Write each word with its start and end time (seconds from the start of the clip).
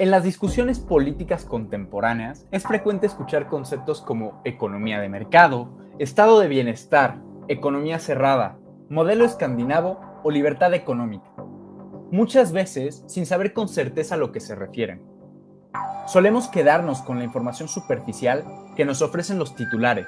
En 0.00 0.12
las 0.12 0.22
discusiones 0.22 0.78
políticas 0.78 1.44
contemporáneas 1.44 2.46
es 2.52 2.62
frecuente 2.62 3.08
escuchar 3.08 3.48
conceptos 3.48 4.00
como 4.00 4.40
economía 4.44 5.00
de 5.00 5.08
mercado, 5.08 5.76
estado 5.98 6.38
de 6.38 6.46
bienestar, 6.46 7.20
economía 7.48 7.98
cerrada, 7.98 8.60
modelo 8.88 9.24
escandinavo 9.24 9.98
o 10.22 10.30
libertad 10.30 10.72
económica. 10.74 11.26
Muchas 12.12 12.52
veces 12.52 13.02
sin 13.08 13.26
saber 13.26 13.52
con 13.52 13.68
certeza 13.68 14.14
a 14.14 14.18
lo 14.18 14.30
que 14.30 14.38
se 14.38 14.54
refieren. 14.54 15.02
Solemos 16.06 16.46
quedarnos 16.46 17.02
con 17.02 17.18
la 17.18 17.24
información 17.24 17.68
superficial 17.68 18.44
que 18.76 18.84
nos 18.84 19.02
ofrecen 19.02 19.40
los 19.40 19.56
titulares. 19.56 20.06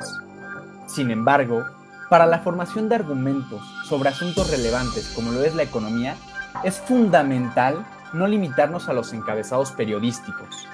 Sin 0.87 1.11
embargo, 1.11 1.65
para 2.09 2.27
la 2.27 2.39
formación 2.39 2.89
de 2.89 2.95
argumentos 2.95 3.61
sobre 3.89 4.11
asuntos 4.11 4.53
relevantes 4.53 5.13
como 5.17 5.33
lo 5.33 5.43
es 5.43 5.57
la 5.57 5.65
economía, 5.65 6.15
es 6.63 6.79
fundamental 6.79 7.85
no 8.13 8.27
limitarnos 8.27 8.89
a 8.89 8.93
los 8.93 9.13
encabezados 9.13 9.73
periodísticos. 9.73 10.69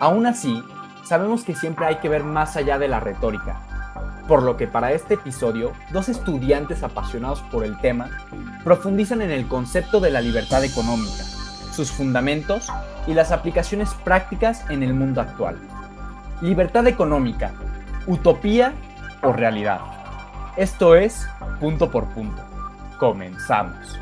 Aún 0.00 0.26
así, 0.26 0.62
sabemos 1.04 1.44
que 1.44 1.54
siempre 1.54 1.86
hay 1.86 1.96
que 1.96 2.08
ver 2.08 2.24
más 2.24 2.56
allá 2.56 2.78
de 2.78 2.88
la 2.88 3.00
retórica, 3.00 3.60
por 4.28 4.42
lo 4.42 4.56
que 4.56 4.66
para 4.66 4.92
este 4.92 5.14
episodio, 5.14 5.72
dos 5.90 6.08
estudiantes 6.08 6.82
apasionados 6.82 7.40
por 7.42 7.64
el 7.64 7.78
tema 7.78 8.10
profundizan 8.62 9.22
en 9.22 9.30
el 9.30 9.48
concepto 9.48 10.00
de 10.00 10.10
la 10.10 10.20
libertad 10.20 10.62
económica, 10.64 11.24
sus 11.72 11.90
fundamentos 11.90 12.68
y 13.06 13.14
las 13.14 13.32
aplicaciones 13.32 13.94
prácticas 14.04 14.68
en 14.68 14.82
el 14.82 14.94
mundo 14.94 15.20
actual. 15.20 15.58
Libertad 16.42 16.86
económica, 16.86 17.52
utopía 18.06 18.74
o 19.22 19.32
realidad. 19.32 19.80
Esto 20.56 20.94
es 20.94 21.26
punto 21.58 21.90
por 21.90 22.04
punto. 22.10 22.42
Comenzamos. 22.98 23.98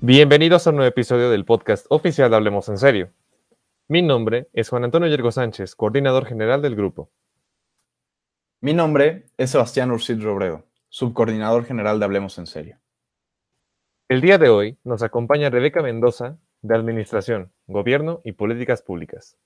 Bienvenidos 0.00 0.64
a 0.64 0.70
un 0.70 0.76
nuevo 0.76 0.88
episodio 0.88 1.28
del 1.28 1.44
podcast 1.44 1.84
oficial 1.88 2.30
de 2.30 2.36
Hablemos 2.36 2.68
en 2.68 2.78
Serio. 2.78 3.12
Mi 3.88 4.00
nombre 4.00 4.48
es 4.52 4.68
Juan 4.68 4.84
Antonio 4.84 5.08
Yergo 5.08 5.32
Sánchez, 5.32 5.74
coordinador 5.74 6.24
general 6.24 6.62
del 6.62 6.76
grupo. 6.76 7.10
Mi 8.60 8.74
nombre 8.74 9.26
es 9.36 9.50
Sebastián 9.50 9.90
Ursid 9.90 10.22
Robredo, 10.22 10.64
subcoordinador 10.88 11.64
general 11.64 11.98
de 11.98 12.04
Hablemos 12.04 12.38
en 12.38 12.46
Serio. 12.46 12.78
El 14.08 14.20
día 14.20 14.38
de 14.38 14.48
hoy 14.50 14.78
nos 14.84 15.02
acompaña 15.02 15.50
Rebeca 15.50 15.82
Mendoza, 15.82 16.38
de 16.62 16.76
Administración, 16.76 17.52
Gobierno 17.66 18.20
y 18.24 18.32
Políticas 18.32 18.82
Públicas. 18.82 19.36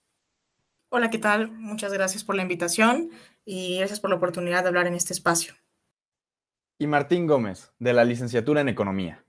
Hola, 0.91 1.09
¿qué 1.09 1.19
tal? 1.19 1.51
Muchas 1.51 1.95
gracias 1.95 2.25
por 2.25 2.35
la 2.35 2.43
invitación 2.43 3.09
y 3.47 3.79
gracias 3.79 4.01
por 4.01 4.11
la 4.11 4.17
oportunidad 4.17 4.65
de 4.65 4.69
hablar 4.69 4.87
en 4.87 4.95
este 4.95 5.15
espacio. 5.15 5.55
Y 6.79 6.87
Martín 6.87 7.27
Gómez, 7.27 7.73
de 7.79 7.95
la 7.95 8.05
Licenciatura 8.05 8.61
en 8.61 8.69
Economía. 8.69 9.25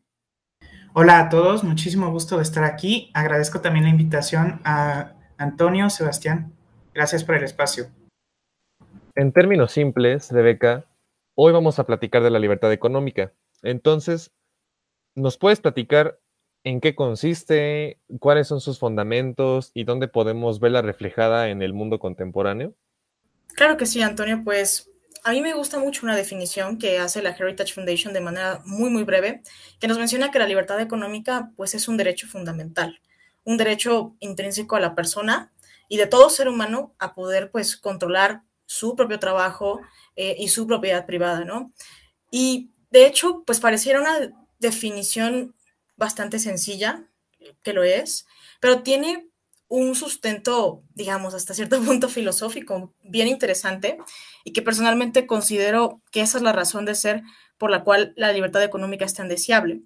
Hola 0.95 1.22
a 1.22 1.30
todos, 1.30 1.63
muchísimo 1.63 2.11
gusto 2.11 2.38
de 2.38 2.44
estar 2.44 2.63
aquí. 2.63 3.09
Agradezco 3.16 3.61
también 3.61 3.86
la 3.86 3.89
invitación 3.89 4.61
a 4.63 5.13
Antonio, 5.39 5.89
Sebastián. 5.89 6.53
Gracias 6.94 7.23
por 7.23 7.33
el 7.33 7.44
espacio. 7.44 7.88
En 9.16 9.31
términos 9.31 9.72
simples, 9.72 10.30
Rebeca, 10.31 10.85
hoy 11.33 11.52
vamos 11.52 11.80
a 11.80 11.88
platicar 11.88 12.22
de 12.22 12.30
la 12.30 12.38
libertad 12.38 12.72
económica. 12.72 13.33
Entonces, 13.63 14.31
¿nos 15.16 15.39
puedes 15.39 15.61
platicar 15.61 16.19
en 16.63 16.80
qué 16.80 16.94
consiste, 16.94 18.00
cuáles 18.19 18.47
son 18.47 18.61
sus 18.61 18.78
fundamentos 18.78 19.72
y 19.73 19.85
dónde 19.85 20.07
podemos 20.07 20.59
verla 20.59 20.83
reflejada 20.83 21.50
en 21.50 21.63
el 21.63 21.73
mundo 21.73 21.97
contemporáneo? 21.97 22.75
Claro 23.55 23.78
que 23.78 23.88
sí, 23.88 24.03
Antonio. 24.03 24.41
Pues 24.44 24.92
a 25.23 25.31
mí 25.31 25.41
me 25.41 25.53
gusta 25.53 25.79
mucho 25.79 26.05
una 26.05 26.16
definición 26.16 26.77
que 26.77 26.99
hace 26.99 27.21
la 27.21 27.29
Heritage 27.29 27.73
Foundation 27.73 28.13
de 28.13 28.21
manera 28.21 28.61
muy, 28.66 28.89
muy 28.89 29.03
breve, 29.03 29.41
que 29.79 29.88
nos 29.88 29.97
menciona 29.97 30.31
que 30.31 30.39
la 30.39 30.47
libertad 30.47 30.79
económica 30.81 31.51
pues 31.56 31.73
es 31.75 31.88
un 31.88 31.95
derecho 31.95 32.28
fundamental, 32.28 33.00
un 33.45 33.57
derecho 33.57 34.16
intrínseco 34.19 34.75
a 34.75 34.81
la 34.81 34.95
persona 34.95 35.53
y 35.88 35.97
de 35.97 36.07
todo 36.07 36.29
ser 36.29 36.50
humano 36.50 36.94
a 37.00 37.13
poder 37.13 37.51
pues 37.51 37.78
controlar 37.78 38.44
su 38.66 38.95
propio 38.95 39.19
trabajo 39.19 39.79
eh, 40.16 40.35
y 40.38 40.50
su 40.50 40.67
propiedad 40.67 41.06
privada, 41.06 41.45
¿no? 41.45 41.72
Y 42.29 42.72
de 42.91 43.05
hecho 43.05 43.44
pues 43.45 43.61
pareciera 43.61 44.01
una 44.01 44.29
definición 44.59 45.55
bastante 45.95 46.40
sencilla, 46.40 47.05
que 47.61 47.73
lo 47.73 47.84
es, 47.84 48.25
pero 48.59 48.84
tiene 48.84 49.29
un 49.75 49.95
sustento, 49.95 50.84
digamos, 50.94 51.34
hasta 51.34 51.56
cierto 51.56 51.81
punto 51.84 52.07
filosófico 52.07 52.94
bien 53.03 53.28
interesante 53.28 53.97
y 54.44 54.53
que 54.53 54.61
personalmente 54.61 55.25
considero 55.25 56.00
que 56.11 56.22
esa 56.22 56.38
es 56.38 56.44
la 56.44 56.53
razón 56.53 56.85
de 56.85 56.94
ser 56.94 57.23
por 57.57 57.72
la 57.72 57.84
cual 57.84 58.13
la 58.16 58.31
libertad 58.31 58.61
económica 58.63 59.06
es 59.06 59.16
tan 59.16 59.28
deseable. 59.28 59.81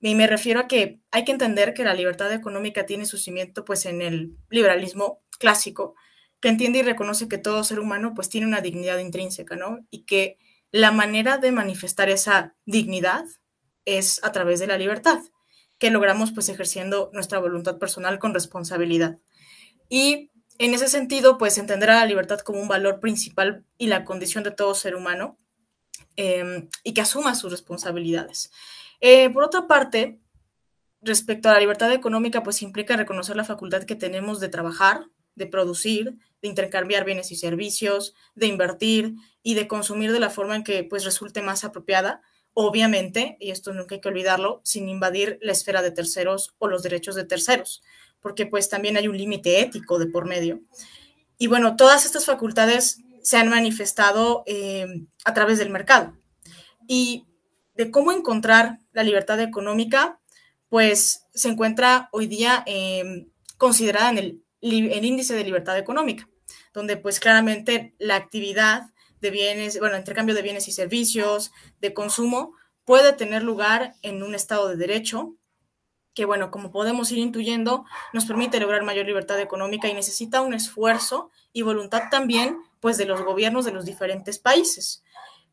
Y 0.00 0.16
me 0.16 0.26
refiero 0.26 0.58
a 0.58 0.66
que 0.66 1.00
hay 1.12 1.24
que 1.24 1.30
entender 1.30 1.74
que 1.74 1.84
la 1.84 1.94
libertad 1.94 2.32
económica 2.32 2.86
tiene 2.86 3.06
su 3.06 3.18
cimiento 3.18 3.64
pues 3.64 3.86
en 3.86 4.02
el 4.02 4.36
liberalismo 4.48 5.20
clásico, 5.38 5.94
que 6.40 6.48
entiende 6.48 6.80
y 6.80 6.82
reconoce 6.82 7.28
que 7.28 7.38
todo 7.38 7.62
ser 7.62 7.78
humano 7.78 8.14
pues 8.14 8.30
tiene 8.30 8.48
una 8.48 8.62
dignidad 8.62 8.98
intrínseca, 8.98 9.54
¿no? 9.54 9.78
Y 9.90 10.06
que 10.06 10.38
la 10.72 10.90
manera 10.90 11.38
de 11.38 11.52
manifestar 11.52 12.08
esa 12.08 12.56
dignidad 12.64 13.26
es 13.84 14.24
a 14.24 14.32
través 14.32 14.58
de 14.58 14.66
la 14.66 14.78
libertad 14.78 15.20
que 15.80 15.90
logramos 15.90 16.30
pues 16.30 16.48
ejerciendo 16.50 17.10
nuestra 17.14 17.40
voluntad 17.40 17.78
personal 17.78 18.18
con 18.20 18.34
responsabilidad. 18.34 19.18
Y 19.88 20.30
en 20.58 20.74
ese 20.74 20.88
sentido, 20.88 21.38
pues 21.38 21.56
entender 21.56 21.88
la 21.88 22.04
libertad 22.04 22.38
como 22.40 22.60
un 22.60 22.68
valor 22.68 23.00
principal 23.00 23.64
y 23.78 23.86
la 23.86 24.04
condición 24.04 24.44
de 24.44 24.50
todo 24.50 24.74
ser 24.74 24.94
humano 24.94 25.38
em, 26.16 26.68
y 26.84 26.92
que 26.92 27.00
asuma 27.00 27.34
sus 27.34 27.50
responsabilidades. 27.50 28.52
Eh, 29.00 29.30
por 29.30 29.42
otra 29.42 29.66
parte, 29.66 30.20
respecto 31.00 31.48
a 31.48 31.54
la 31.54 31.60
libertad 31.60 31.90
económica, 31.92 32.42
pues 32.42 32.60
implica 32.60 32.94
reconocer 32.96 33.34
la 33.34 33.44
facultad 33.44 33.84
que 33.84 33.96
tenemos 33.96 34.38
de 34.38 34.50
trabajar, 34.50 35.06
de 35.34 35.46
producir, 35.46 36.18
de 36.42 36.48
intercambiar 36.48 37.06
bienes 37.06 37.32
y 37.32 37.36
servicios, 37.36 38.14
de 38.34 38.48
invertir 38.48 39.14
y 39.42 39.54
de 39.54 39.66
consumir 39.66 40.12
de 40.12 40.20
la 40.20 40.28
forma 40.28 40.56
en 40.56 40.64
que 40.64 40.84
pues 40.84 41.04
resulte 41.04 41.40
más 41.40 41.64
apropiada 41.64 42.20
obviamente, 42.54 43.36
y 43.40 43.50
esto 43.50 43.72
nunca 43.72 43.94
hay 43.94 44.00
que 44.00 44.08
olvidarlo, 44.08 44.60
sin 44.64 44.88
invadir 44.88 45.38
la 45.40 45.52
esfera 45.52 45.82
de 45.82 45.90
terceros 45.90 46.54
o 46.58 46.68
los 46.68 46.82
derechos 46.82 47.14
de 47.14 47.24
terceros, 47.24 47.82
porque 48.20 48.46
pues 48.46 48.68
también 48.68 48.96
hay 48.96 49.08
un 49.08 49.16
límite 49.16 49.60
ético 49.60 49.98
de 49.98 50.06
por 50.06 50.26
medio. 50.26 50.60
Y 51.38 51.46
bueno, 51.46 51.76
todas 51.76 52.04
estas 52.04 52.26
facultades 52.26 52.98
se 53.22 53.36
han 53.36 53.48
manifestado 53.48 54.42
eh, 54.46 54.86
a 55.24 55.34
través 55.34 55.58
del 55.58 55.70
mercado. 55.70 56.16
Y 56.86 57.26
de 57.74 57.90
cómo 57.90 58.12
encontrar 58.12 58.78
la 58.92 59.02
libertad 59.02 59.40
económica, 59.40 60.20
pues 60.68 61.26
se 61.34 61.48
encuentra 61.48 62.08
hoy 62.12 62.26
día 62.26 62.62
eh, 62.66 63.26
considerada 63.56 64.10
en 64.10 64.18
el, 64.18 64.42
el 64.60 65.04
índice 65.04 65.34
de 65.34 65.44
libertad 65.44 65.78
económica, 65.78 66.28
donde 66.74 66.96
pues 66.96 67.20
claramente 67.20 67.94
la 67.98 68.16
actividad 68.16 68.90
de 69.20 69.30
bienes, 69.30 69.78
bueno, 69.78 69.96
intercambio 69.96 70.34
de 70.34 70.42
bienes 70.42 70.68
y 70.68 70.72
servicios, 70.72 71.52
de 71.80 71.94
consumo, 71.94 72.54
puede 72.84 73.12
tener 73.12 73.42
lugar 73.42 73.94
en 74.02 74.22
un 74.22 74.34
Estado 74.34 74.68
de 74.68 74.76
Derecho, 74.76 75.34
que, 76.14 76.24
bueno, 76.24 76.50
como 76.50 76.72
podemos 76.72 77.12
ir 77.12 77.18
intuyendo, 77.18 77.84
nos 78.12 78.26
permite 78.26 78.58
lograr 78.58 78.82
mayor 78.82 79.06
libertad 79.06 79.40
económica 79.40 79.88
y 79.88 79.94
necesita 79.94 80.40
un 80.40 80.54
esfuerzo 80.54 81.30
y 81.52 81.62
voluntad 81.62 82.04
también, 82.10 82.58
pues, 82.80 82.98
de 82.98 83.04
los 83.04 83.22
gobiernos 83.22 83.64
de 83.64 83.72
los 83.72 83.84
diferentes 83.84 84.38
países. 84.38 85.04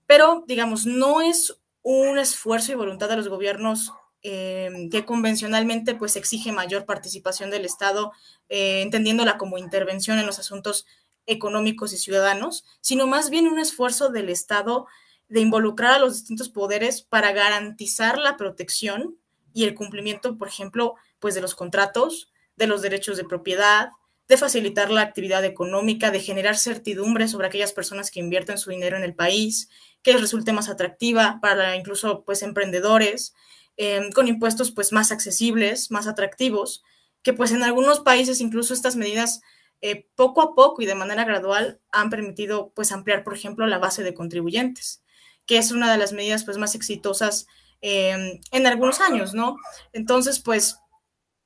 Pero, 0.08 0.44
digamos, 0.48 0.86
no 0.86 1.22
es 1.22 1.60
un 1.84 2.18
esfuerzo 2.18 2.72
y 2.72 2.76
voluntad 2.76 3.08
de 3.08 3.18
los 3.18 3.28
gobiernos 3.28 3.92
eh, 4.24 4.90
que 4.92 5.06
convencionalmente 5.06 5.94
pues 5.96 6.16
exige 6.16 6.52
mayor 6.52 6.86
participación 6.86 7.50
del 7.50 7.66
Estado, 7.66 8.12
eh, 8.50 8.82
entendiéndola 8.82 9.38
como 9.38 9.58
intervención 9.58 10.18
en 10.20 10.26
los 10.26 10.40
asuntos 10.40 10.86
económicos 11.28 11.94
y 11.94 11.98
ciudadanos, 11.98 12.66
sino 12.82 13.06
más 13.06 13.30
bien 13.30 13.48
un 13.48 13.60
esfuerzo 13.60 14.10
del 14.10 14.30
Estado 14.30 14.88
de 15.30 15.42
involucrar 15.42 15.94
a 15.94 16.00
los 16.00 16.14
distintos 16.14 16.50
poderes 16.50 17.02
para 17.02 17.32
garantizar 17.34 18.18
la 18.18 18.38
protección 18.38 19.18
y 19.54 19.66
el 19.66 19.76
cumplimiento, 19.76 20.38
por 20.38 20.48
ejemplo, 20.48 20.96
pues 21.20 21.36
de 21.36 21.42
los 21.42 21.56
contratos, 21.56 22.32
de 22.56 22.68
los 22.68 22.82
derechos 22.82 23.18
de 23.18 23.26
propiedad, 23.26 23.90
de 24.28 24.38
facilitar 24.38 24.92
la 24.92 25.02
actividad 25.02 25.46
económica, 25.46 26.12
de 26.12 26.20
generar 26.20 26.58
certidumbre 26.58 27.28
sobre 27.28 27.48
aquellas 27.48 27.74
personas 27.74 28.12
que 28.12 28.20
invierten 28.20 28.58
su 28.58 28.70
dinero 28.70 28.98
en 28.98 29.04
el 29.04 29.16
país, 29.16 29.70
que 30.02 30.14
les 30.14 30.22
resulte 30.22 30.54
más 30.54 30.70
atractiva 30.70 31.40
para 31.42 31.76
incluso 31.76 32.24
pues 32.26 32.42
emprendedores, 32.44 33.34
eh, 33.78 34.10
con 34.14 34.28
impuestos 34.28 34.72
pues 34.72 34.92
más 34.92 35.12
accesibles, 35.12 35.92
más 35.92 36.08
atractivos, 36.08 36.84
que 37.22 37.34
pues 37.34 37.52
en 37.52 37.64
algunos 37.64 38.02
países 38.02 38.42
incluso 38.42 38.74
estas 38.74 38.96
medidas 38.96 39.42
eh, 39.82 40.08
poco 40.16 40.42
a 40.42 40.56
poco 40.56 40.82
y 40.82 40.86
de 40.86 40.96
manera 40.96 41.24
gradual 41.24 41.80
han 41.92 42.10
permitido 42.10 42.72
pues 42.76 42.92
ampliar, 42.92 43.24
por 43.24 43.34
ejemplo, 43.34 43.68
la 43.68 43.78
base 43.78 44.04
de 44.04 44.14
contribuyentes, 44.14 45.04
que 45.46 45.58
es 45.58 45.72
una 45.72 45.92
de 45.92 45.98
las 45.98 46.14
medidas 46.14 46.44
pues 46.44 46.58
más 46.58 46.76
exitosas 46.76 47.48
em, 47.82 48.40
en 48.52 48.68
algunos 48.68 49.02
años, 49.02 49.34
¿no? 49.34 49.58
Entonces, 49.94 50.40
pues 50.40 50.80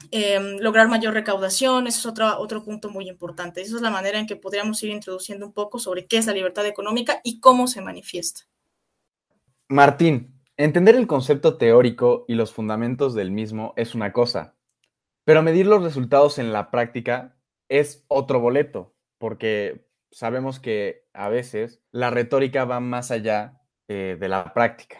Em, 0.10 0.58
lograr 0.60 0.88
mayor 0.88 1.14
recaudación, 1.14 1.86
eso 1.86 2.00
es 2.00 2.06
otro, 2.06 2.40
otro 2.40 2.64
punto 2.64 2.90
muy 2.90 3.08
importante. 3.08 3.62
Esa 3.62 3.76
es 3.76 3.82
la 3.82 3.92
manera 3.92 4.18
en 4.18 4.26
que 4.26 4.36
podríamos 4.36 4.82
ir 4.84 4.90
introduciendo 4.90 5.46
un 5.46 5.54
poco 5.54 5.78
sobre 5.78 6.08
qué 6.08 6.18
es 6.18 6.26
la 6.26 6.34
libertad 6.34 6.66
económica 6.66 7.22
y 7.24 7.40
cómo 7.40 7.68
se 7.68 7.82
manifiesta. 7.82 8.42
Martín, 9.68 10.42
entender 10.58 10.96
el 10.96 11.08
concepto 11.08 11.58
teórico 11.58 12.26
y 12.28 12.34
los 12.34 12.52
fundamentos 12.52 13.14
del 13.14 13.32
mismo 13.32 13.74
es 13.78 13.94
una 13.94 14.12
cosa, 14.12 14.56
pero 15.24 15.44
medir 15.44 15.68
los 15.68 15.84
resultados 15.84 16.40
en 16.40 16.52
la 16.52 16.72
práctica 16.72 17.38
es 17.72 18.04
otro 18.10 18.42
boleto, 18.42 18.94
porque 19.18 19.88
sabemos 20.12 20.60
que 20.60 21.08
a 21.14 21.30
veces 21.30 21.82
la 21.92 22.10
retórica 22.10 22.66
va 22.66 22.82
más 22.82 23.12
allá 23.12 23.62
eh, 23.88 24.18
de 24.20 24.28
la 24.28 24.54
práctica. 24.54 24.98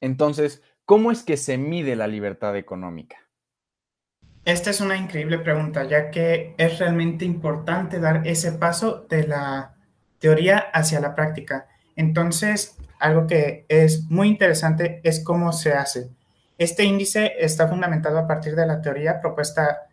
Entonces, 0.00 0.62
¿cómo 0.84 1.10
es 1.10 1.24
que 1.24 1.36
se 1.36 1.58
mide 1.58 1.96
la 1.96 2.06
libertad 2.06 2.56
económica? 2.56 3.16
Esta 4.44 4.70
es 4.70 4.80
una 4.80 4.96
increíble 4.96 5.40
pregunta, 5.40 5.84
ya 5.84 6.12
que 6.12 6.54
es 6.56 6.78
realmente 6.78 7.24
importante 7.24 7.98
dar 7.98 8.24
ese 8.28 8.52
paso 8.52 9.04
de 9.10 9.26
la 9.26 9.74
teoría 10.20 10.58
hacia 10.72 11.00
la 11.00 11.16
práctica. 11.16 11.66
Entonces, 11.96 12.76
algo 13.00 13.26
que 13.26 13.66
es 13.68 14.04
muy 14.08 14.28
interesante 14.28 15.00
es 15.02 15.24
cómo 15.24 15.52
se 15.52 15.72
hace. 15.72 16.10
Este 16.58 16.84
índice 16.84 17.32
está 17.40 17.66
fundamentado 17.66 18.18
a 18.18 18.28
partir 18.28 18.54
de 18.54 18.66
la 18.66 18.80
teoría 18.80 19.20
propuesta 19.20 19.87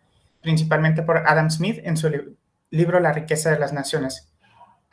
principalmente 0.46 1.02
por 1.02 1.24
Adam 1.26 1.50
Smith 1.50 1.80
en 1.82 1.96
su 1.96 2.08
libro 2.70 3.00
La 3.00 3.12
riqueza 3.12 3.50
de 3.50 3.58
las 3.58 3.72
naciones. 3.72 4.32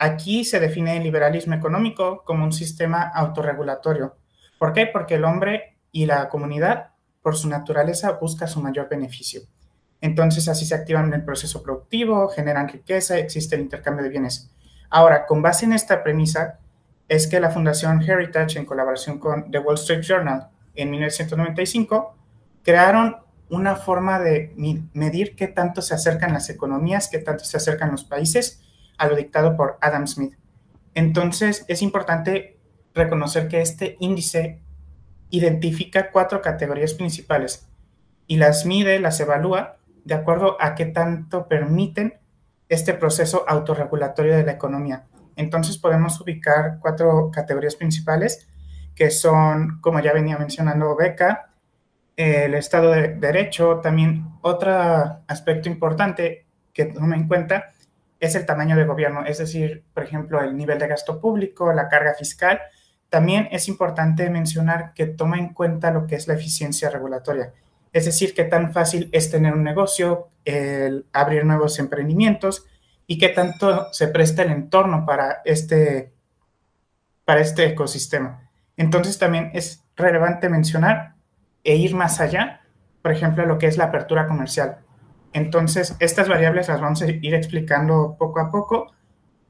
Aquí 0.00 0.44
se 0.44 0.58
define 0.58 0.96
el 0.96 1.04
liberalismo 1.04 1.54
económico 1.54 2.24
como 2.24 2.42
un 2.42 2.52
sistema 2.52 3.02
autorregulatorio. 3.02 4.16
¿Por 4.58 4.72
qué? 4.72 4.88
Porque 4.88 5.14
el 5.14 5.24
hombre 5.24 5.78
y 5.92 6.06
la 6.06 6.28
comunidad 6.28 6.88
por 7.22 7.36
su 7.36 7.48
naturaleza 7.48 8.18
busca 8.20 8.48
su 8.48 8.60
mayor 8.60 8.88
beneficio. 8.88 9.42
Entonces 10.00 10.48
así 10.48 10.66
se 10.66 10.74
activan 10.74 11.14
el 11.14 11.24
proceso 11.24 11.62
productivo, 11.62 12.28
generan 12.30 12.68
riqueza, 12.68 13.16
existe 13.16 13.54
el 13.54 13.62
intercambio 13.62 14.02
de 14.02 14.10
bienes. 14.10 14.50
Ahora, 14.90 15.24
con 15.24 15.40
base 15.40 15.66
en 15.66 15.72
esta 15.72 16.02
premisa, 16.02 16.58
es 17.06 17.28
que 17.28 17.38
la 17.38 17.50
Fundación 17.50 18.02
Heritage, 18.02 18.58
en 18.58 18.66
colaboración 18.66 19.20
con 19.20 19.52
The 19.52 19.60
Wall 19.60 19.76
Street 19.76 20.02
Journal 20.02 20.48
en 20.74 20.90
1995, 20.90 22.16
crearon 22.64 23.23
una 23.54 23.76
forma 23.76 24.18
de 24.20 24.52
medir 24.92 25.36
qué 25.36 25.46
tanto 25.46 25.82
se 25.82 25.94
acercan 25.94 26.32
las 26.32 26.50
economías, 26.50 27.08
qué 27.08 27.18
tanto 27.18 27.44
se 27.44 27.56
acercan 27.56 27.90
los 27.90 28.04
países 28.04 28.62
a 28.98 29.06
lo 29.06 29.16
dictado 29.16 29.56
por 29.56 29.78
Adam 29.80 30.06
Smith. 30.06 30.34
Entonces, 30.94 31.64
es 31.68 31.82
importante 31.82 32.58
reconocer 32.94 33.48
que 33.48 33.60
este 33.60 33.96
índice 34.00 34.60
identifica 35.30 36.10
cuatro 36.12 36.40
categorías 36.40 36.94
principales 36.94 37.68
y 38.26 38.36
las 38.36 38.66
mide, 38.66 39.00
las 39.00 39.18
evalúa 39.20 39.78
de 40.04 40.14
acuerdo 40.14 40.56
a 40.60 40.74
qué 40.74 40.86
tanto 40.86 41.48
permiten 41.48 42.14
este 42.68 42.94
proceso 42.94 43.44
autorregulatorio 43.48 44.36
de 44.36 44.44
la 44.44 44.52
economía. 44.52 45.06
Entonces 45.36 45.78
podemos 45.78 46.20
ubicar 46.20 46.78
cuatro 46.80 47.30
categorías 47.32 47.76
principales 47.76 48.48
que 48.94 49.10
son, 49.10 49.80
como 49.80 50.00
ya 50.00 50.12
venía 50.12 50.38
mencionando 50.38 50.94
Beca, 50.96 51.53
el 52.16 52.54
Estado 52.54 52.92
de 52.92 53.08
Derecho, 53.14 53.80
también 53.80 54.26
otro 54.42 54.72
aspecto 55.26 55.68
importante 55.68 56.46
que 56.72 56.86
toma 56.86 57.16
en 57.16 57.26
cuenta 57.26 57.72
es 58.20 58.34
el 58.34 58.46
tamaño 58.46 58.76
de 58.76 58.84
gobierno, 58.84 59.24
es 59.24 59.38
decir, 59.38 59.84
por 59.92 60.04
ejemplo, 60.04 60.40
el 60.40 60.56
nivel 60.56 60.78
de 60.78 60.88
gasto 60.88 61.20
público, 61.20 61.72
la 61.72 61.88
carga 61.88 62.14
fiscal 62.14 62.60
también 63.10 63.48
es 63.52 63.68
importante 63.68 64.28
mencionar 64.30 64.92
que 64.94 65.06
toma 65.06 65.38
en 65.38 65.52
cuenta 65.52 65.90
lo 65.90 66.06
que 66.06 66.16
es 66.16 66.26
la 66.26 66.34
eficiencia 66.34 66.90
regulatoria, 66.90 67.52
es 67.92 68.06
decir, 68.06 68.34
qué 68.34 68.44
tan 68.44 68.72
fácil 68.72 69.08
es 69.12 69.30
tener 69.30 69.52
un 69.52 69.62
negocio, 69.62 70.28
el 70.44 71.06
abrir 71.12 71.44
nuevos 71.44 71.78
emprendimientos 71.78 72.66
y 73.06 73.18
qué 73.18 73.28
tanto 73.28 73.92
se 73.92 74.08
presta 74.08 74.42
el 74.42 74.50
entorno 74.50 75.04
para 75.06 75.42
este, 75.44 76.12
para 77.24 77.40
este 77.40 77.66
ecosistema. 77.66 78.50
Entonces 78.76 79.18
también 79.18 79.50
es 79.54 79.84
relevante 79.96 80.48
mencionar 80.48 81.13
e 81.64 81.76
ir 81.76 81.94
más 81.94 82.20
allá, 82.20 82.60
por 83.02 83.12
ejemplo, 83.12 83.44
lo 83.46 83.58
que 83.58 83.66
es 83.66 83.76
la 83.76 83.84
apertura 83.84 84.26
comercial. 84.26 84.78
Entonces, 85.32 85.96
estas 85.98 86.28
variables 86.28 86.68
las 86.68 86.80
vamos 86.80 87.02
a 87.02 87.10
ir 87.10 87.34
explicando 87.34 88.16
poco 88.18 88.38
a 88.40 88.50
poco 88.50 88.92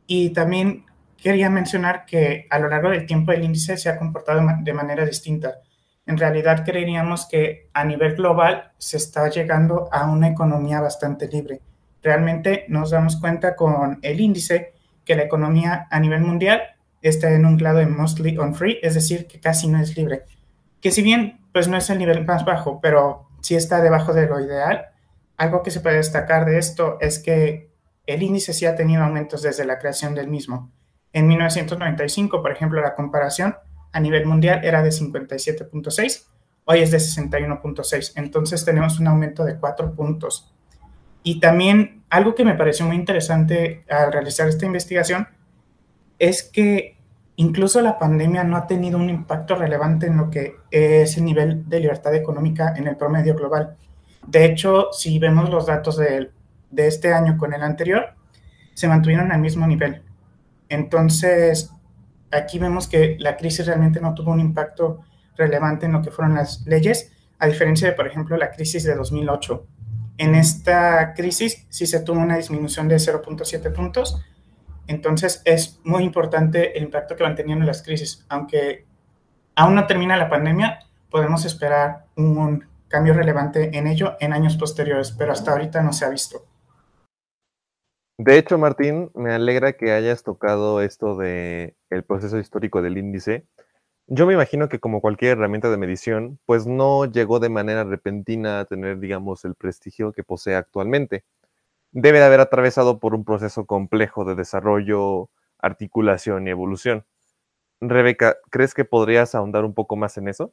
y 0.06 0.30
también 0.30 0.86
quería 1.16 1.50
mencionar 1.50 2.06
que 2.06 2.46
a 2.50 2.58
lo 2.58 2.68
largo 2.68 2.90
del 2.90 3.06
tiempo 3.06 3.32
el 3.32 3.44
índice 3.44 3.76
se 3.76 3.88
ha 3.88 3.98
comportado 3.98 4.40
de 4.62 4.72
manera 4.72 5.04
distinta. 5.04 5.58
En 6.06 6.18
realidad 6.18 6.64
creeríamos 6.64 7.26
que 7.26 7.68
a 7.72 7.84
nivel 7.84 8.14
global 8.14 8.72
se 8.78 8.98
está 8.98 9.28
llegando 9.28 9.88
a 9.90 10.06
una 10.06 10.28
economía 10.28 10.80
bastante 10.80 11.28
libre. 11.28 11.60
Realmente 12.02 12.66
nos 12.68 12.90
damos 12.90 13.16
cuenta 13.16 13.56
con 13.56 13.98
el 14.02 14.20
índice 14.20 14.74
que 15.04 15.16
la 15.16 15.22
economía 15.22 15.86
a 15.90 16.00
nivel 16.00 16.20
mundial 16.20 16.60
está 17.00 17.30
en 17.30 17.46
un 17.46 17.56
grado 17.56 17.78
de 17.78 17.86
mostly 17.86 18.36
on 18.38 18.54
free, 18.54 18.78
es 18.82 18.94
decir, 18.94 19.26
que 19.26 19.40
casi 19.40 19.68
no 19.68 19.78
es 19.78 19.96
libre. 19.96 20.24
Que 20.80 20.90
si 20.90 21.02
bien 21.02 21.40
pues 21.54 21.68
no 21.68 21.76
es 21.76 21.88
el 21.88 21.98
nivel 21.98 22.26
más 22.26 22.44
bajo, 22.44 22.80
pero 22.80 23.28
sí 23.40 23.54
está 23.54 23.80
debajo 23.80 24.12
de 24.12 24.26
lo 24.26 24.40
ideal, 24.40 24.86
algo 25.36 25.62
que 25.62 25.70
se 25.70 25.78
puede 25.78 25.98
destacar 25.98 26.46
de 26.46 26.58
esto 26.58 26.98
es 27.00 27.20
que 27.20 27.70
el 28.06 28.24
índice 28.24 28.52
sí 28.52 28.66
ha 28.66 28.74
tenido 28.74 29.04
aumentos 29.04 29.42
desde 29.42 29.64
la 29.64 29.78
creación 29.78 30.16
del 30.16 30.26
mismo. 30.26 30.72
En 31.12 31.28
1995, 31.28 32.42
por 32.42 32.50
ejemplo, 32.50 32.82
la 32.82 32.96
comparación 32.96 33.54
a 33.92 34.00
nivel 34.00 34.26
mundial 34.26 34.64
era 34.64 34.82
de 34.82 34.90
57.6, 34.90 36.26
hoy 36.64 36.80
es 36.80 36.90
de 36.90 36.98
61.6, 36.98 38.14
entonces 38.16 38.64
tenemos 38.64 38.98
un 38.98 39.06
aumento 39.06 39.44
de 39.44 39.56
4 39.56 39.94
puntos. 39.94 40.52
Y 41.22 41.38
también 41.38 42.02
algo 42.10 42.34
que 42.34 42.44
me 42.44 42.56
pareció 42.56 42.84
muy 42.84 42.96
interesante 42.96 43.84
al 43.88 44.12
realizar 44.12 44.48
esta 44.48 44.66
investigación 44.66 45.28
es 46.18 46.42
que 46.42 46.93
incluso 47.36 47.80
la 47.80 47.98
pandemia 47.98 48.44
no 48.44 48.56
ha 48.56 48.66
tenido 48.66 48.98
un 48.98 49.10
impacto 49.10 49.54
relevante 49.54 50.06
en 50.06 50.16
lo 50.16 50.30
que 50.30 50.56
es 50.70 51.16
el 51.16 51.24
nivel 51.24 51.68
de 51.68 51.80
libertad 51.80 52.14
económica 52.14 52.74
en 52.76 52.86
el 52.86 52.96
promedio 52.96 53.34
global. 53.34 53.76
De 54.26 54.44
hecho, 54.44 54.88
si 54.92 55.18
vemos 55.18 55.50
los 55.50 55.66
datos 55.66 55.96
de, 55.96 56.30
de 56.70 56.86
este 56.86 57.12
año 57.12 57.36
con 57.36 57.52
el 57.52 57.62
anterior, 57.62 58.14
se 58.74 58.88
mantuvieron 58.88 59.32
al 59.32 59.40
mismo 59.40 59.66
nivel. 59.66 60.02
Entonces, 60.68 61.70
aquí 62.30 62.58
vemos 62.58 62.88
que 62.88 63.16
la 63.18 63.36
crisis 63.36 63.66
realmente 63.66 64.00
no 64.00 64.14
tuvo 64.14 64.32
un 64.32 64.40
impacto 64.40 65.00
relevante 65.36 65.86
en 65.86 65.92
lo 65.92 66.02
que 66.02 66.10
fueron 66.10 66.34
las 66.34 66.66
leyes, 66.66 67.12
a 67.38 67.46
diferencia 67.46 67.88
de, 67.88 67.94
por 67.94 68.06
ejemplo, 68.06 68.36
la 68.36 68.50
crisis 68.50 68.84
de 68.84 68.94
2008. 68.94 69.66
En 70.18 70.34
esta 70.34 71.12
crisis 71.14 71.66
sí 71.68 71.86
se 71.86 72.00
tuvo 72.00 72.20
una 72.20 72.36
disminución 72.36 72.88
de 72.88 72.96
0.7 72.96 73.72
puntos, 73.72 74.24
entonces 74.86 75.42
es 75.44 75.80
muy 75.84 76.04
importante 76.04 76.76
el 76.76 76.84
impacto 76.84 77.16
que 77.16 77.22
van 77.22 77.36
teniendo 77.36 77.64
las 77.64 77.82
crisis. 77.82 78.24
Aunque 78.28 78.86
aún 79.54 79.74
no 79.74 79.86
termina 79.86 80.16
la 80.16 80.28
pandemia, 80.28 80.80
podemos 81.10 81.44
esperar 81.44 82.06
un 82.16 82.66
cambio 82.88 83.14
relevante 83.14 83.76
en 83.76 83.86
ello 83.86 84.16
en 84.20 84.32
años 84.32 84.56
posteriores, 84.56 85.12
pero 85.12 85.32
hasta 85.32 85.52
ahorita 85.52 85.82
no 85.82 85.92
se 85.92 86.04
ha 86.04 86.10
visto. 86.10 86.44
De 88.18 88.38
hecho, 88.38 88.58
Martín, 88.58 89.10
me 89.14 89.32
alegra 89.32 89.72
que 89.72 89.90
hayas 89.90 90.22
tocado 90.22 90.80
esto 90.80 91.16
de 91.16 91.74
el 91.90 92.04
proceso 92.04 92.38
histórico 92.38 92.80
del 92.80 92.96
índice. 92.96 93.46
Yo 94.06 94.26
me 94.26 94.34
imagino 94.34 94.68
que 94.68 94.78
como 94.78 95.00
cualquier 95.00 95.32
herramienta 95.32 95.70
de 95.70 95.78
medición, 95.78 96.38
pues 96.46 96.66
no 96.66 97.06
llegó 97.06 97.40
de 97.40 97.48
manera 97.48 97.82
repentina 97.82 98.60
a 98.60 98.64
tener, 98.66 99.00
digamos, 99.00 99.44
el 99.44 99.54
prestigio 99.56 100.12
que 100.12 100.22
posee 100.22 100.54
actualmente. 100.54 101.24
Debe 101.96 102.18
de 102.18 102.24
haber 102.24 102.40
atravesado 102.40 102.98
por 102.98 103.14
un 103.14 103.24
proceso 103.24 103.66
complejo 103.66 104.24
de 104.24 104.34
desarrollo, 104.34 105.30
articulación 105.60 106.48
y 106.48 106.50
evolución. 106.50 107.06
Rebeca, 107.80 108.36
¿crees 108.50 108.74
que 108.74 108.84
podrías 108.84 109.36
ahondar 109.36 109.64
un 109.64 109.74
poco 109.74 109.94
más 109.94 110.16
en 110.16 110.26
eso? 110.26 110.52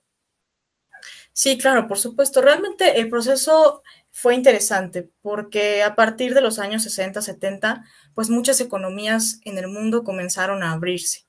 Sí, 1.34 1.58
claro, 1.58 1.88
por 1.88 1.98
supuesto. 1.98 2.44
Realmente 2.44 3.00
el 3.00 3.10
proceso 3.10 3.82
fue 4.12 4.36
interesante 4.36 5.10
porque 5.24 5.82
a 5.82 5.96
partir 5.96 6.36
de 6.36 6.42
los 6.42 6.60
años 6.60 6.84
60, 6.84 7.24
70, 7.24 7.86
pues 8.14 8.30
muchas 8.30 8.62
economías 8.62 9.40
en 9.44 9.58
el 9.58 9.68
mundo 9.68 10.04
comenzaron 10.04 10.62
a 10.62 10.74
abrirse. 10.74 11.26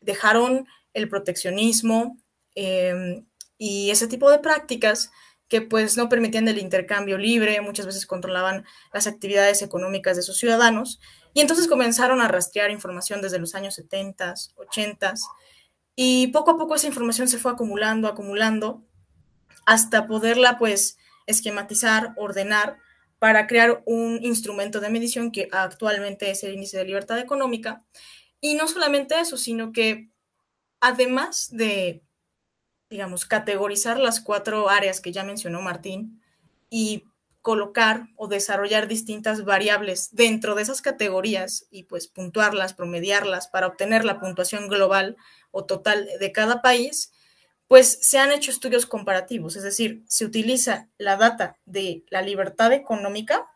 Dejaron 0.00 0.68
el 0.94 1.08
proteccionismo 1.08 2.18
em, 2.54 3.26
y 3.58 3.90
ese 3.90 4.06
tipo 4.06 4.30
de 4.30 4.38
prácticas 4.38 5.10
que 5.48 5.62
pues 5.62 5.96
no 5.96 6.08
permitían 6.08 6.48
el 6.48 6.58
intercambio 6.58 7.18
libre, 7.18 7.60
muchas 7.60 7.86
veces 7.86 8.06
controlaban 8.06 8.64
las 8.92 9.06
actividades 9.06 9.62
económicas 9.62 10.16
de 10.16 10.22
sus 10.22 10.38
ciudadanos 10.38 11.00
y 11.34 11.40
entonces 11.40 11.68
comenzaron 11.68 12.20
a 12.20 12.28
rastrear 12.28 12.70
información 12.70 13.22
desde 13.22 13.38
los 13.38 13.54
años 13.54 13.74
70, 13.74 14.34
80 14.56 15.14
y 15.94 16.28
poco 16.28 16.52
a 16.52 16.56
poco 16.58 16.74
esa 16.74 16.88
información 16.88 17.28
se 17.28 17.38
fue 17.38 17.52
acumulando, 17.52 18.08
acumulando 18.08 18.84
hasta 19.64 20.06
poderla 20.06 20.58
pues 20.58 20.98
esquematizar, 21.26 22.14
ordenar 22.16 22.78
para 23.18 23.46
crear 23.46 23.82
un 23.86 24.18
instrumento 24.22 24.80
de 24.80 24.90
medición 24.90 25.32
que 25.32 25.48
actualmente 25.52 26.30
es 26.30 26.44
el 26.44 26.54
índice 26.54 26.78
de 26.78 26.84
libertad 26.84 27.18
económica. 27.18 27.84
Y 28.40 28.54
no 28.54 28.68
solamente 28.68 29.18
eso, 29.18 29.36
sino 29.36 29.72
que 29.72 30.10
además 30.80 31.48
de, 31.50 32.02
digamos, 32.90 33.24
categorizar 33.24 33.98
las 33.98 34.20
cuatro 34.20 34.68
áreas 34.68 35.00
que 35.00 35.12
ya 35.12 35.24
mencionó 35.24 35.60
Martín 35.60 36.22
y 36.70 37.04
colocar 37.42 38.08
o 38.16 38.26
desarrollar 38.26 38.88
distintas 38.88 39.44
variables 39.44 40.08
dentro 40.12 40.56
de 40.56 40.62
esas 40.62 40.82
categorías 40.82 41.66
y 41.70 41.84
pues 41.84 42.08
puntuarlas, 42.08 42.74
promediarlas 42.74 43.46
para 43.46 43.68
obtener 43.68 44.04
la 44.04 44.18
puntuación 44.18 44.68
global 44.68 45.16
o 45.52 45.64
total 45.64 46.08
de 46.18 46.32
cada 46.32 46.60
país, 46.60 47.12
pues 47.68 47.98
se 48.00 48.18
han 48.18 48.32
hecho 48.32 48.50
estudios 48.50 48.86
comparativos, 48.86 49.54
es 49.54 49.62
decir, 49.62 50.02
se 50.08 50.24
utiliza 50.24 50.88
la 50.98 51.16
data 51.16 51.56
de 51.66 52.04
la 52.10 52.22
libertad 52.22 52.72
económica 52.72 53.46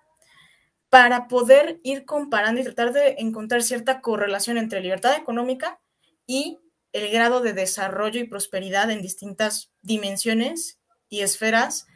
para 0.88 1.28
poder 1.28 1.80
ir 1.82 2.04
comparando 2.04 2.60
y 2.60 2.64
tratar 2.64 2.92
de 2.92 3.16
encontrar 3.18 3.62
cierta 3.62 4.00
correlación 4.00 4.58
entre 4.58 4.80
libertad 4.80 5.16
económica 5.16 5.80
y 6.26 6.58
el 6.92 7.10
grado 7.10 7.40
de 7.40 7.52
desarrollo 7.52 8.20
y 8.20 8.28
prosperidad 8.28 8.90
en 8.90 9.02
distintas 9.02 9.70
dimensiones 9.82 10.78
y 11.08 11.20
esferas 11.20 11.86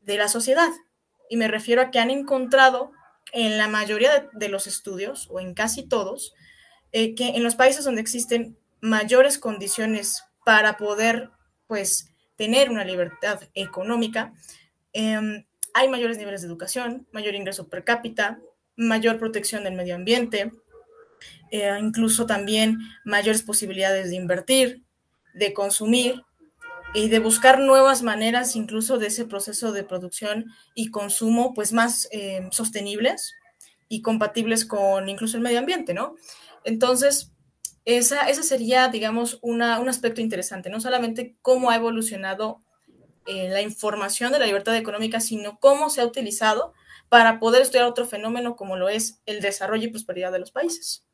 de 0.00 0.16
la 0.16 0.28
sociedad. 0.28 0.70
Y 1.28 1.36
me 1.36 1.48
refiero 1.48 1.82
a 1.82 1.90
que 1.90 1.98
han 1.98 2.10
encontrado 2.10 2.92
en 3.32 3.58
la 3.58 3.68
mayoría 3.68 4.28
de, 4.32 4.48
los 4.48 4.66
estudios, 4.66 5.28
o 5.30 5.40
en 5.40 5.54
casi 5.54 5.84
todos, 5.84 6.34
eh, 6.92 7.14
que 7.14 7.28
en 7.28 7.44
los 7.44 7.54
países 7.54 7.84
donde 7.84 8.00
existen 8.00 8.58
mayores 8.80 9.38
condiciones 9.38 10.24
para 10.44 10.76
poder, 10.76 11.30
pues, 11.68 12.08
tener 12.36 12.70
una 12.70 12.84
libertad 12.84 13.40
económica, 13.54 14.32
em, 14.92 15.44
hay 15.74 15.88
mayores 15.88 16.18
niveles 16.18 16.40
de 16.40 16.48
educación, 16.48 17.06
mayor 17.12 17.34
ingreso 17.34 17.68
per 17.68 17.84
cápita, 17.84 18.40
mayor 18.76 19.18
protección 19.18 19.62
del 19.62 19.74
medio 19.74 19.94
ambiente, 19.94 20.50
eh, 21.50 21.76
incluso 21.80 22.26
también 22.26 22.78
mayores 23.04 23.42
posibilidades 23.42 24.10
de 24.10 24.16
invertir, 24.16 24.84
de 25.34 25.52
consumir 25.52 26.22
y 26.94 27.08
de 27.08 27.18
buscar 27.20 27.60
nuevas 27.60 28.02
maneras 28.02 28.56
incluso 28.56 28.98
de 28.98 29.08
ese 29.08 29.24
proceso 29.24 29.72
de 29.72 29.84
producción 29.84 30.46
y 30.74 30.90
consumo 30.90 31.54
pues 31.54 31.72
más 31.72 32.08
eh, 32.10 32.48
sostenibles 32.50 33.34
y 33.88 34.02
compatibles 34.02 34.64
con 34.64 35.08
incluso 35.08 35.36
el 35.36 35.42
medio 35.42 35.58
ambiente, 35.58 35.94
¿no? 35.94 36.16
Entonces, 36.64 37.32
esa, 37.84 38.28
esa 38.28 38.42
sería, 38.42 38.88
digamos, 38.88 39.38
una, 39.42 39.80
un 39.80 39.88
aspecto 39.88 40.20
interesante, 40.20 40.70
no 40.70 40.80
solamente 40.80 41.36
cómo 41.42 41.70
ha 41.70 41.76
evolucionado 41.76 42.60
eh, 43.26 43.48
la 43.48 43.62
información 43.62 44.32
de 44.32 44.38
la 44.38 44.46
libertad 44.46 44.76
económica, 44.76 45.20
sino 45.20 45.58
cómo 45.58 45.90
se 45.90 46.00
ha 46.00 46.06
utilizado 46.06 46.72
para 47.08 47.38
poder 47.38 47.62
estudiar 47.62 47.86
otro 47.86 48.06
fenómeno 48.06 48.56
como 48.56 48.76
lo 48.76 48.88
es 48.88 49.20
el 49.26 49.40
desarrollo 49.40 49.84
y 49.84 49.90
prosperidad 49.90 50.32
de 50.32 50.38
los 50.38 50.52
países. 50.52 51.04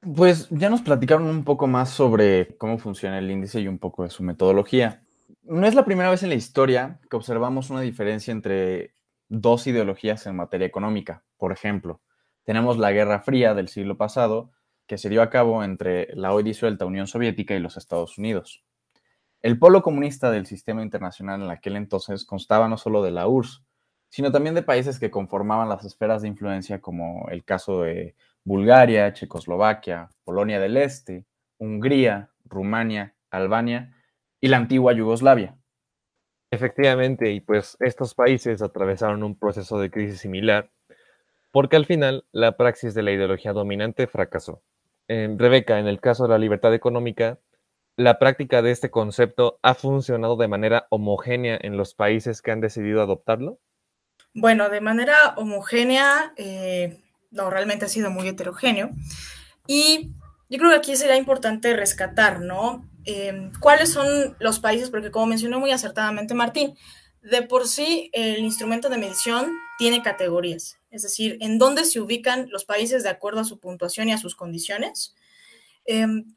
Pues 0.00 0.48
ya 0.50 0.70
nos 0.70 0.82
platicaron 0.82 1.26
un 1.26 1.44
poco 1.44 1.66
más 1.66 1.90
sobre 1.90 2.56
cómo 2.58 2.78
funciona 2.78 3.18
el 3.18 3.30
índice 3.30 3.60
y 3.60 3.68
un 3.68 3.78
poco 3.78 4.04
de 4.04 4.10
su 4.10 4.22
metodología. 4.22 5.02
No 5.42 5.66
es 5.66 5.74
la 5.74 5.84
primera 5.84 6.10
vez 6.10 6.22
en 6.22 6.28
la 6.28 6.34
historia 6.34 7.00
que 7.10 7.16
observamos 7.16 7.70
una 7.70 7.80
diferencia 7.80 8.32
entre 8.32 8.94
dos 9.28 9.66
ideologías 9.66 10.26
en 10.26 10.36
materia 10.36 10.66
económica. 10.66 11.24
Por 11.36 11.52
ejemplo, 11.52 12.00
tenemos 12.44 12.78
la 12.78 12.92
Guerra 12.92 13.20
Fría 13.20 13.54
del 13.54 13.68
siglo 13.68 13.96
pasado, 13.96 14.52
que 14.86 14.98
se 14.98 15.08
dio 15.08 15.22
a 15.22 15.30
cabo 15.30 15.64
entre 15.64 16.14
la 16.14 16.32
hoy 16.32 16.44
disuelta 16.44 16.86
Unión 16.86 17.08
Soviética 17.08 17.54
y 17.54 17.60
los 17.60 17.76
Estados 17.76 18.18
Unidos. 18.18 18.64
El 19.42 19.58
polo 19.58 19.82
comunista 19.82 20.30
del 20.30 20.46
sistema 20.46 20.82
internacional 20.82 21.42
en 21.42 21.50
aquel 21.50 21.76
entonces 21.76 22.24
constaba 22.24 22.68
no 22.68 22.78
solo 22.78 23.02
de 23.02 23.10
la 23.10 23.28
URSS, 23.28 23.64
sino 24.08 24.32
también 24.32 24.54
de 24.54 24.62
países 24.62 24.98
que 24.98 25.10
conformaban 25.10 25.68
las 25.68 25.84
esferas 25.84 26.22
de 26.22 26.28
influencia, 26.28 26.80
como 26.80 27.28
el 27.30 27.44
caso 27.44 27.82
de 27.82 28.14
Bulgaria, 28.46 29.12
Checoslovaquia, 29.12 30.08
Polonia 30.22 30.60
del 30.60 30.76
Este, 30.76 31.26
Hungría, 31.58 32.30
Rumania, 32.44 33.12
Albania 33.28 33.92
y 34.40 34.46
la 34.46 34.56
antigua 34.56 34.92
Yugoslavia. 34.92 35.58
Efectivamente, 36.52 37.32
y 37.32 37.40
pues 37.40 37.76
estos 37.80 38.14
países 38.14 38.62
atravesaron 38.62 39.24
un 39.24 39.36
proceso 39.36 39.80
de 39.80 39.90
crisis 39.90 40.20
similar, 40.20 40.70
porque 41.50 41.74
al 41.74 41.86
final 41.86 42.24
la 42.30 42.56
praxis 42.56 42.94
de 42.94 43.02
la 43.02 43.10
ideología 43.10 43.52
dominante 43.52 44.06
fracasó. 44.06 44.62
Rebeca, 45.08 45.80
en 45.80 45.88
el 45.88 46.00
caso 46.00 46.22
de 46.22 46.30
la 46.30 46.38
libertad 46.38 46.72
económica, 46.72 47.40
¿la 47.96 48.20
práctica 48.20 48.62
de 48.62 48.70
este 48.70 48.92
concepto 48.92 49.58
ha 49.62 49.74
funcionado 49.74 50.36
de 50.36 50.46
manera 50.46 50.86
homogénea 50.90 51.58
en 51.60 51.76
los 51.76 51.94
países 51.94 52.42
que 52.42 52.52
han 52.52 52.60
decidido 52.60 53.02
adoptarlo? 53.02 53.58
Bueno, 54.34 54.68
de 54.68 54.80
manera 54.80 55.34
homogénea, 55.36 56.32
eh, 56.36 57.00
no, 57.36 57.50
realmente 57.50 57.84
ha 57.84 57.88
sido 57.88 58.10
muy 58.10 58.26
heterogéneo. 58.26 58.90
Y 59.66 60.10
yo 60.48 60.58
creo 60.58 60.70
que 60.70 60.76
aquí 60.76 60.96
sería 60.96 61.16
importante 61.16 61.74
rescatar, 61.74 62.40
¿no? 62.40 62.88
Em, 63.04 63.52
¿Cuáles 63.60 63.92
son 63.92 64.36
los 64.40 64.58
países? 64.58 64.90
Porque 64.90 65.10
como 65.10 65.26
mencionó 65.26 65.60
muy 65.60 65.70
acertadamente 65.70 66.34
Martín, 66.34 66.76
de 67.22 67.42
por 67.42 67.66
sí 67.66 68.10
el 68.12 68.38
instrumento 68.38 68.88
de 68.88 68.98
medición 68.98 69.52
tiene 69.78 70.02
categorías, 70.02 70.78
es 70.90 71.02
decir, 71.02 71.38
en 71.40 71.58
dónde 71.58 71.84
se 71.84 72.00
ubican 72.00 72.48
los 72.50 72.64
países 72.64 73.02
de 73.02 73.08
acuerdo 73.08 73.40
a 73.40 73.44
su 73.44 73.58
puntuación 73.58 74.08
y 74.08 74.12
a 74.12 74.18
sus 74.18 74.36
condiciones. 74.36 75.14
Em, 75.84 76.34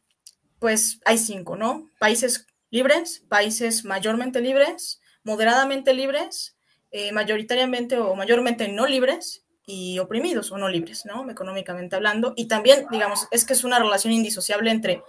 pues 0.59 0.99
hay 1.05 1.17
cinco, 1.17 1.55
¿no? 1.55 1.89
Países 1.99 2.47
libres, 2.71 3.23
países 3.29 3.85
mayormente 3.85 4.41
libres, 4.41 4.99
moderadamente 5.23 5.93
libres, 5.93 6.55
eh, 6.91 7.11
mayoritariamente 7.11 7.97
o 7.97 8.15
mayormente 8.15 8.67
no 8.67 8.87
libres 8.87 9.45
y 9.69 9.99
oprimidos 9.99 10.51
o 10.51 10.57
no 10.57 10.67
libres, 10.67 11.05
¿no? 11.05 11.29
Económicamente 11.29 11.95
hablando. 11.95 12.33
Y 12.35 12.47
también, 12.47 12.87
digamos, 12.89 13.27
es 13.29 13.45
que 13.45 13.53
es 13.53 13.63
una 13.63 13.77
relación 13.77 14.11
indisociable 14.11 14.71
entre 14.71 15.03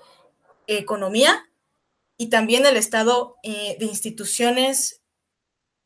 economía 0.67 1.49
y 2.19 2.29
también 2.29 2.67
el 2.67 2.76
estado 2.76 3.37
eh, 3.43 3.79
de 3.81 3.87
instituciones 3.87 5.00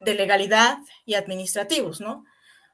de 0.00 0.14
legalidad 0.14 0.78
y 1.06 1.14
administrativos, 1.14 2.00
¿no? 2.00 2.24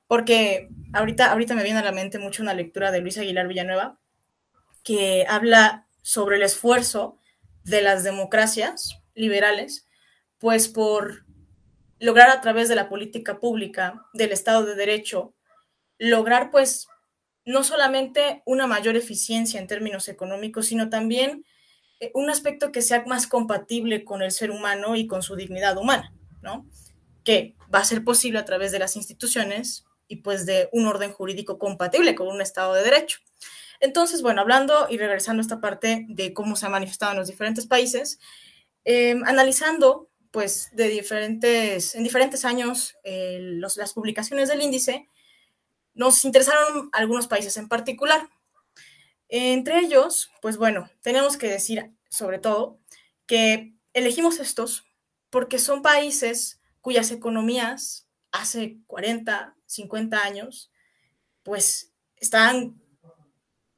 Porque 0.07 0.71
ahorita, 0.95 1.30
ahorita 1.30 1.54
me 1.54 1.62
viene 1.62 1.80
a 1.80 1.85
la 1.85 1.92
mente 1.92 2.19
mucho 2.19 2.42
una 2.42 2.54
lectura 2.54 2.90
de 2.90 3.02
Luis 3.02 3.19
Aguilar 3.19 3.47
Villanueva 3.47 3.99
que 4.83 5.26
habla 5.28 5.87
sobre 6.00 6.37
el 6.37 6.42
esfuerzo 6.42 7.19
de 7.64 7.83
las 7.83 8.04
democracias 8.04 9.02
liberales, 9.14 9.87
pues 10.38 10.69
por 10.69 11.26
lograr 11.99 12.30
a 12.30 12.40
través 12.40 12.71
de 12.71 12.75
la 12.75 12.88
política 12.88 13.38
pública, 13.38 14.07
del 14.14 14.33
Estado 14.33 14.64
de 14.64 14.75
Derecho, 14.75 15.35
lograr 16.00 16.50
pues 16.50 16.88
no 17.45 17.62
solamente 17.62 18.42
una 18.47 18.66
mayor 18.66 18.97
eficiencia 18.97 19.61
en 19.61 19.66
términos 19.66 20.09
económicos, 20.09 20.66
sino 20.66 20.88
también 20.88 21.45
eh, 22.00 22.11
un 22.14 22.30
aspecto 22.30 22.73
que 22.73 22.83
sea 22.83 23.04
más 23.07 23.26
compatible 23.26 24.04
con 24.04 24.23
el 24.23 24.33
ser 24.33 24.50
humano 24.50 24.97
y 24.97 25.07
con 25.07 25.23
su 25.23 25.37
dignidad 25.37 25.76
humana, 25.76 26.12
¿no? 26.42 26.66
Que 27.23 27.54
va 27.73 27.80
a 27.80 27.85
ser 27.85 28.02
posible 28.02 28.38
a 28.38 28.45
través 28.45 28.73
de 28.73 28.78
las 28.78 28.97
instituciones 28.97 29.85
y 30.09 30.16
pues 30.16 30.47
de 30.47 30.71
un 30.73 30.87
orden 30.87 31.12
jurídico 31.12 31.59
compatible 31.59 32.14
con 32.14 32.28
un 32.28 32.40
Estado 32.40 32.75
de 32.75 32.83
Derecho. 32.83 33.21
Entonces, 33.78 34.23
bueno, 34.23 34.40
hablando 34.40 34.87
y 34.90 34.97
regresando 34.97 35.40
a 35.40 35.42
esta 35.42 35.61
parte 35.61 36.07
de 36.09 36.33
cómo 36.33 36.57
se 36.57 36.66
ha 36.66 36.71
manifestado 36.71 37.12
en 37.12 37.19
los 37.19 37.28
diferentes 37.28 37.66
países, 37.66 38.19
eh, 38.85 39.21
analizando 39.26 40.09
pues 40.30 40.71
de 40.73 40.88
diferentes, 40.88 41.95
en 41.95 42.04
diferentes 42.04 42.45
años 42.45 42.97
eh, 43.04 43.38
las 43.42 43.92
publicaciones 43.92 44.49
del 44.49 44.62
índice, 44.62 45.09
nos 45.94 46.25
interesaron 46.25 46.88
algunos 46.92 47.26
países 47.26 47.56
en 47.56 47.68
particular. 47.68 48.28
Entre 49.28 49.78
ellos, 49.78 50.30
pues 50.42 50.56
bueno, 50.56 50.90
tenemos 51.02 51.37
que 51.37 51.49
decir 51.49 51.92
sobre 52.09 52.38
todo 52.38 52.78
que 53.26 53.75
elegimos 53.92 54.40
estos 54.40 54.85
porque 55.30 55.59
son 55.59 55.82
países 55.82 56.61
cuyas 56.80 57.11
economías 57.11 58.09
hace 58.32 58.78
40, 58.87 59.54
50 59.66 60.23
años, 60.23 60.73
pues 61.42 61.92
estaban 62.16 62.80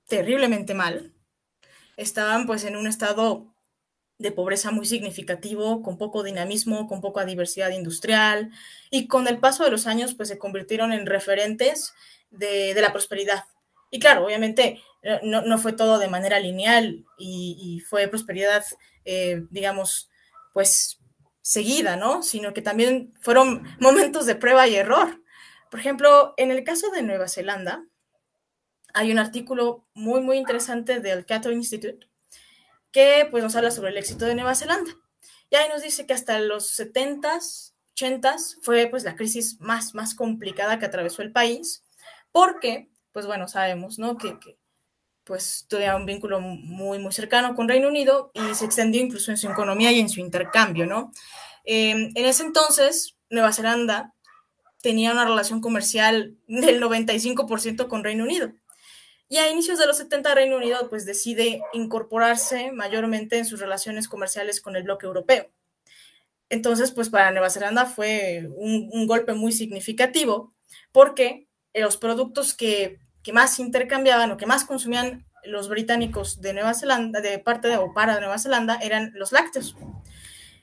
terriblemente 0.06 0.74
mal, 0.74 1.14
estaban 1.96 2.46
pues 2.46 2.64
en 2.64 2.76
un 2.76 2.86
estado 2.86 3.51
de 4.18 4.32
pobreza 4.32 4.70
muy 4.70 4.86
significativo, 4.86 5.82
con 5.82 5.98
poco 5.98 6.22
dinamismo, 6.22 6.86
con 6.86 7.00
poca 7.00 7.24
diversidad 7.24 7.70
industrial, 7.70 8.50
y 8.90 9.08
con 9.08 9.26
el 9.26 9.38
paso 9.38 9.64
de 9.64 9.70
los 9.70 9.86
años, 9.86 10.14
pues 10.14 10.28
se 10.28 10.38
convirtieron 10.38 10.92
en 10.92 11.06
referentes 11.06 11.92
de, 12.30 12.74
la 12.80 12.92
prosperidad. 12.92 13.44
Y 13.90 13.98
claro, 13.98 14.24
obviamente 14.24 14.80
eh, 15.02 15.20
no, 15.22 15.58
fue 15.58 15.72
todo 15.72 15.98
de 15.98 16.08
manera 16.08 16.38
lineal 16.38 17.04
y, 17.18 17.82
fue 17.88 18.08
prosperidad, 18.08 18.64
eh, 19.04 19.42
digamos, 19.50 20.08
pues 20.52 20.98
seguida, 21.42 21.96
¿no? 21.96 22.22
Sino 22.22 22.54
que 22.54 22.62
también 22.62 23.12
fueron 23.20 23.64
momentos 23.80 24.26
de 24.26 24.36
prueba 24.36 24.68
y 24.68 24.76
error. 24.76 25.20
Por 25.70 25.80
ejemplo, 25.80 26.34
en 26.36 26.50
el 26.50 26.64
caso 26.64 26.90
de 26.90 27.02
Nueva 27.02 27.28
Zelanda, 27.28 27.84
hay 28.94 29.10
un 29.10 29.18
artículo 29.18 29.84
muy, 29.94 30.20
muy 30.20 30.36
interesante 30.36 31.00
del 31.00 31.24
Cato 31.24 31.50
Institute 31.50 32.11
que 32.92 33.26
pues 33.30 33.42
nos 33.42 33.56
habla 33.56 33.70
sobre 33.70 33.90
el 33.90 33.96
éxito 33.96 34.26
de 34.26 34.34
Nueva 34.34 34.54
Zelanda. 34.54 34.92
Y 35.50 35.56
ahí 35.56 35.68
nos 35.68 35.82
dice 35.82 36.06
que 36.06 36.14
hasta 36.14 36.38
los 36.38 36.78
70s, 36.78 37.72
80s 37.96 38.58
fue 38.62 38.86
pues 38.86 39.04
la 39.04 39.16
crisis 39.16 39.60
más, 39.60 39.94
más 39.94 40.14
complicada 40.14 40.78
que 40.78 40.86
atravesó 40.86 41.22
el 41.22 41.32
país, 41.32 41.84
porque 42.30 42.88
pues 43.12 43.26
bueno, 43.26 43.48
sabemos, 43.48 43.98
¿no? 43.98 44.16
Que, 44.16 44.38
pues 45.24 45.66
tenía 45.68 45.96
un 45.96 46.06
vínculo 46.06 46.40
muy, 46.40 46.98
muy 46.98 47.12
cercano 47.12 47.54
con 47.54 47.68
Reino 47.68 47.88
Unido 47.88 48.32
y 48.34 48.54
se 48.54 48.64
extendió 48.64 49.00
incluso 49.00 49.30
en 49.30 49.36
su 49.36 49.48
economía 49.48 49.92
y 49.92 50.00
en 50.00 50.08
su 50.08 50.20
intercambio, 50.20 50.86
¿no? 50.86 51.12
Em, 51.64 52.10
en 52.14 52.24
ese 52.24 52.42
entonces, 52.42 53.16
Nueva 53.30 53.52
Zelanda 53.52 54.14
tenía 54.80 55.12
una 55.12 55.24
relación 55.24 55.60
comercial 55.60 56.36
del 56.48 56.80
95% 56.80 57.88
con 57.88 58.02
Reino 58.02 58.24
Unido. 58.24 58.52
Y 59.32 59.38
a 59.38 59.50
inicios 59.50 59.78
de 59.78 59.86
los 59.86 59.96
70 59.96 60.34
Reino 60.34 60.58
Unido 60.58 60.90
pues 60.90 61.06
decide 61.06 61.62
incorporarse 61.72 62.70
mayormente 62.70 63.38
en 63.38 63.46
sus 63.46 63.60
relaciones 63.60 64.06
comerciales 64.06 64.60
con 64.60 64.76
el 64.76 64.82
bloque 64.82 65.06
europeo. 65.06 65.50
Entonces 66.50 66.90
pues 66.90 67.08
para 67.08 67.30
Nueva 67.30 67.48
Zelanda 67.48 67.86
fue 67.86 68.46
un, 68.54 69.06
golpe 69.06 69.32
muy 69.32 69.52
significativo 69.52 70.52
porque 70.92 71.48
los 71.72 71.96
productos 71.96 72.52
que, 72.52 72.98
que, 73.22 73.32
más 73.32 73.58
intercambiaban 73.58 74.30
o 74.32 74.36
que 74.36 74.44
más 74.44 74.66
consumían 74.66 75.24
los 75.44 75.70
británicos 75.70 76.42
de 76.42 76.52
Nueva 76.52 76.74
Zelanda, 76.74 77.22
de 77.22 77.38
parte 77.38 77.68
de 77.68 77.78
o 77.78 77.94
para 77.94 78.20
Nueva 78.20 78.38
Zelanda, 78.38 78.80
eran 78.82 79.12
los 79.14 79.32
lácteos. 79.32 79.74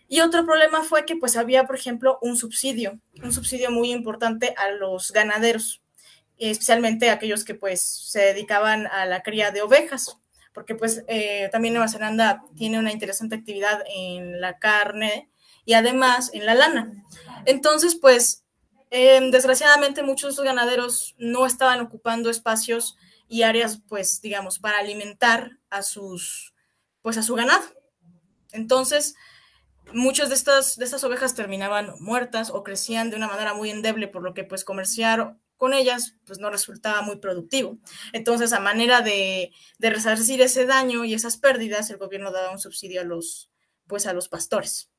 Y 0.07 0.19
otro 0.19 0.45
problema 0.45 0.83
fue 0.83 1.05
que 1.05 1.15
pues 1.15 1.37
había, 1.37 1.65
por 1.65 1.75
ejemplo, 1.75 2.19
un 2.21 2.37
subsidio, 2.37 2.99
un 3.23 3.33
subsidio 3.33 3.71
muy 3.71 3.91
importante 3.91 4.53
a 4.57 4.69
los 4.69 5.11
ganaderos 5.11 5.81
especialmente 6.39 7.09
aquellos 7.09 7.43
que 7.43 7.55
pues 7.55 7.81
se 7.81 8.19
dedicaban 8.19 8.87
a 8.87 9.05
la 9.05 9.21
cría 9.21 9.51
de 9.51 9.61
ovejas, 9.61 10.17
porque 10.53 10.75
pues 10.75 11.03
eh, 11.07 11.49
también 11.51 11.73
Nueva 11.73 11.89
Zelanda 11.89 12.43
tiene 12.55 12.79
una 12.79 12.91
interesante 12.91 13.35
actividad 13.35 13.83
en 13.93 14.41
la 14.41 14.57
carne 14.57 15.29
y 15.65 15.73
además 15.73 16.31
en 16.33 16.45
la 16.45 16.55
lana. 16.55 16.91
Entonces 17.45 17.95
pues 17.95 18.43
em, 18.89 19.31
desgraciadamente 19.31 20.01
muchos 20.03 20.23
de 20.23 20.29
estos 20.31 20.45
ganaderos 20.45 21.15
no 21.17 21.45
estaban 21.45 21.81
ocupando 21.81 22.29
espacios 22.29 22.97
y 23.27 23.43
áreas 23.43 23.81
pues 23.87 24.21
digamos 24.21 24.59
para 24.59 24.79
alimentar 24.79 25.57
a 25.69 25.83
sus 25.83 26.53
pues 27.01 27.17
a 27.17 27.23
su 27.23 27.35
ganado. 27.35 27.63
Entonces, 28.51 29.15
muchas 29.93 30.29
de 30.29 30.35
estas, 30.35 30.77
de 30.77 30.85
estas 30.85 31.03
ovejas 31.03 31.35
terminaban 31.35 31.93
muertas 31.99 32.49
o 32.49 32.63
crecían 32.63 33.09
de 33.09 33.15
una 33.15 33.27
manera 33.27 33.53
muy 33.53 33.69
endeble, 33.69 34.07
por 34.07 34.23
lo 34.23 34.33
que 34.33 34.43
pues 34.43 34.63
comerciar 34.63 35.37
con 35.59 35.73
ellas, 35.73 36.15
pues 36.25 36.39
no 36.39 36.49
resultaba 36.49 37.01
muy 37.01 37.17
productivo. 37.17 37.77
Entonces, 38.13 38.53
a 38.53 38.61
manera 38.61 39.01
de, 39.01 39.51
resarcir 39.77 40.41
ese 40.41 40.65
daño 40.65 41.03
y 41.03 41.13
esas 41.13 41.35
pérdidas, 41.35 41.89
el 41.89 41.97
gobierno 41.97 42.31
daba 42.31 42.51
un 42.51 42.59
subsidio 42.59 43.01
a 43.01 43.03
los, 43.03 43.51
pues 43.85 44.07
a 44.07 44.13
los 44.13 44.29
pastores. 44.29 44.89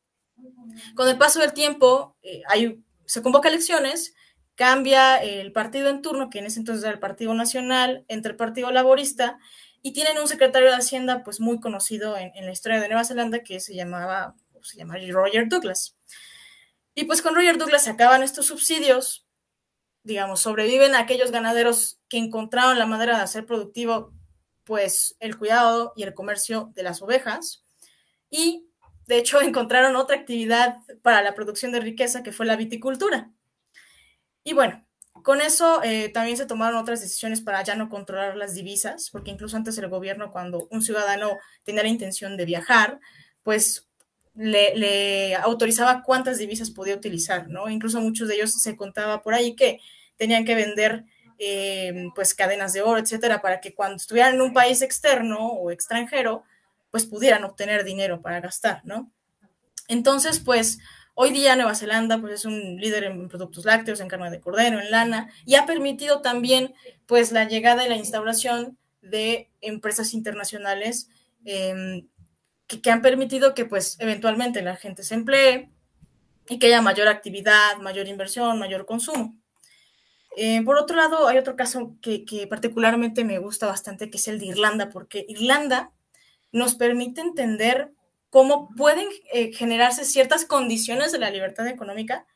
Con 0.95 1.09
el 1.09 1.17
paso 1.17 1.41
del 1.41 1.55
tiempo, 1.55 2.15
eh, 2.23 2.43
hay, 2.47 2.85
se 3.07 3.23
convoca 3.23 3.49
elecciones, 3.49 4.15
cambia 4.55 5.17
el 5.17 5.51
partido 5.51 5.89
en 5.89 6.03
turno, 6.03 6.29
que 6.29 6.41
en 6.41 6.45
ese 6.45 6.59
entonces 6.59 6.85
era 6.85 6.93
el 6.93 7.01
Partido 7.01 7.33
Nacional, 7.33 8.05
entre 8.09 8.33
el 8.33 8.37
Partido 8.37 8.71
Laborista, 8.71 9.39
y 9.81 9.95
tienen 9.95 10.19
un 10.19 10.29
secretario 10.29 10.69
de 10.69 10.77
Hacienda 10.77 11.25
pues 11.25 11.41
muy 11.41 11.59
conocido 11.59 12.19
en, 12.19 12.33
la 12.45 12.53
historia 12.53 12.81
de 12.81 12.89
Nueva 12.89 13.05
Zelanda 13.05 13.43
que 13.43 13.61
se 13.61 13.75
llamaba, 13.75 14.37
se 14.61 14.77
llama 14.77 14.99
Roger 15.09 15.49
Douglas. 15.49 15.97
Y 16.95 17.05
pues 17.05 17.23
con 17.23 17.35
Roger 17.35 17.57
Douglas 17.57 17.85
se 17.85 17.91
acaban 17.91 18.23
estos 18.23 18.45
subsidios, 18.45 19.27
digamos, 20.11 20.41
sobreviven 20.41 20.97
aquellos 20.97 21.31
ganaderos 21.31 22.01
que 22.09 22.19
encontraron 22.19 22.79
la 22.79 22.87
manera 22.87 23.17
de 23.17 23.23
hacer 23.23 23.47
productivo, 23.47 24.13
pues, 24.65 25.17
el 25.21 25.39
cuidado 25.39 25.93
y 25.95 26.03
el 26.03 26.15
comercio 26.15 26.73
de 26.75 26.83
las 26.83 27.01
ovejas. 27.01 27.65
Y, 28.29 28.69
de 29.07 29.19
hecho, 29.19 29.41
encontraron 29.43 29.95
otra 29.95 30.17
actividad 30.17 30.79
para 31.03 31.23
la 31.23 31.35
producción 31.35 31.71
de 31.71 31.81
riqueza, 31.81 32.25
que 32.25 32.33
fue 32.33 32.45
la 32.45 32.57
viticultura. 32.57 33.31
Y 34.43 34.53
bueno, 34.53 34.85
con 35.23 35.41
eso 35.41 35.81
eh, 35.85 36.09
también 36.09 36.37
se 36.37 36.47
tomaron 36.47 36.79
otras 36.79 37.01
decisiones 37.01 37.41
para 37.41 37.63
ya 37.63 37.77
no 37.77 37.89
controlar 37.89 38.37
las 38.37 38.55
divisas, 38.55 39.11
porque 39.13 39.31
incluso 39.31 39.57
antes 39.57 39.79
el 39.79 39.89
gobierno, 39.89 40.33
cuando 40.33 40.67
un 40.71 40.83
ciudadano 40.83 41.39
tenía 41.63 41.85
la 41.85 41.89
intención 41.89 42.37
de 42.37 42.47
viajar, 42.47 42.99
pues 43.45 43.91
le, 44.35 45.35
autorizaba 45.37 46.03
cuántas 46.03 46.39
divisas 46.39 46.71
podía 46.71 46.95
utilizar, 46.95 47.49
¿no? 47.49 47.69
Incluso 47.69 48.01
muchos 48.01 48.29
de 48.29 48.37
ellos 48.37 48.53
se 48.53 48.77
contaba 48.77 49.23
por 49.23 49.35
ahí 49.35 49.55
que 49.55 49.81
tenían 50.21 50.45
que 50.45 50.55
vender 50.55 51.07
eh, 51.39 52.11
pues 52.15 52.35
cadenas 52.35 52.75
de 52.75 52.83
oro, 52.83 53.01
etcétera, 53.01 53.41
para 53.41 53.63
que 53.63 53.75
cuando 53.75 53.97
estuvieran 53.97 54.35
en 54.35 54.43
un 54.43 54.53
país 54.53 54.83
externo 54.83 55.47
o 55.47 55.71
extranjero, 55.71 56.45
pues 56.91 57.07
pudieran 57.07 57.43
obtener 57.45 57.85
dinero 57.85 58.21
para 58.21 58.41
gastar, 58.41 58.83
¿no? 58.85 59.11
Entonces, 59.89 60.39
pues 60.39 60.79
hoy 61.15 61.31
día 61.31 61.57
Nueva 61.57 61.75
Zelanda 61.75 62.21
pues 62.21 62.35
es 62.35 62.45
un 62.45 62.77
líder 62.77 63.05
en 63.05 63.29
productos 63.29 63.65
lácteos, 63.65 64.01
en 64.01 64.09
carne 64.09 64.31
de 64.31 64.41
cordero, 64.41 64.79
en 64.79 64.91
lana, 64.91 65.31
y 65.47 65.55
ha 65.55 65.65
permitido 65.65 66.21
también 66.21 66.75
pues 67.07 67.33
la 67.33 67.49
llegada 67.49 67.87
y 67.87 67.89
la 67.89 67.97
instauración 67.97 68.77
de 69.01 69.49
empresas 69.63 70.13
internacionales 70.13 71.09
eh, 71.47 72.05
que, 72.67 72.91
han 72.91 73.01
permitido 73.01 73.55
que 73.55 73.65
pues 73.65 73.97
eventualmente 73.99 74.61
la 74.61 74.77
gente 74.77 75.03
se 75.03 75.15
emplee 75.15 75.71
y 76.51 76.59
que 76.59 76.67
haya 76.67 76.83
mayor 76.83 77.09
actividad, 77.09 77.79
mayor 77.79 78.09
inversión, 78.09 78.59
mayor 78.59 78.85
consumo. 78.85 79.40
Eh, 80.37 80.63
por 80.63 80.77
otro 80.77 80.97
lado, 80.97 81.27
hay 81.27 81.39
otro 81.39 81.57
caso 81.57 81.97
que, 82.01 82.47
particularmente 82.49 83.25
me 83.25 83.39
gusta 83.39 83.67
bastante, 83.67 84.11
que 84.11 84.19
es 84.19 84.29
el 84.29 84.39
de 84.39 84.47
Irlanda, 84.47 84.89
porque 84.91 85.25
Irlanda 85.29 85.93
nos 86.53 86.75
permite 86.75 87.21
entender 87.21 87.93
cómo 88.31 88.69
pueden 88.77 89.09
eh, 89.33 89.53
generarse 89.53 90.05
ciertas 90.05 90.45
condiciones 90.45 91.13
de 91.13 91.19
la 91.19 91.31
libertad 91.31 91.67
económica, 91.67 92.27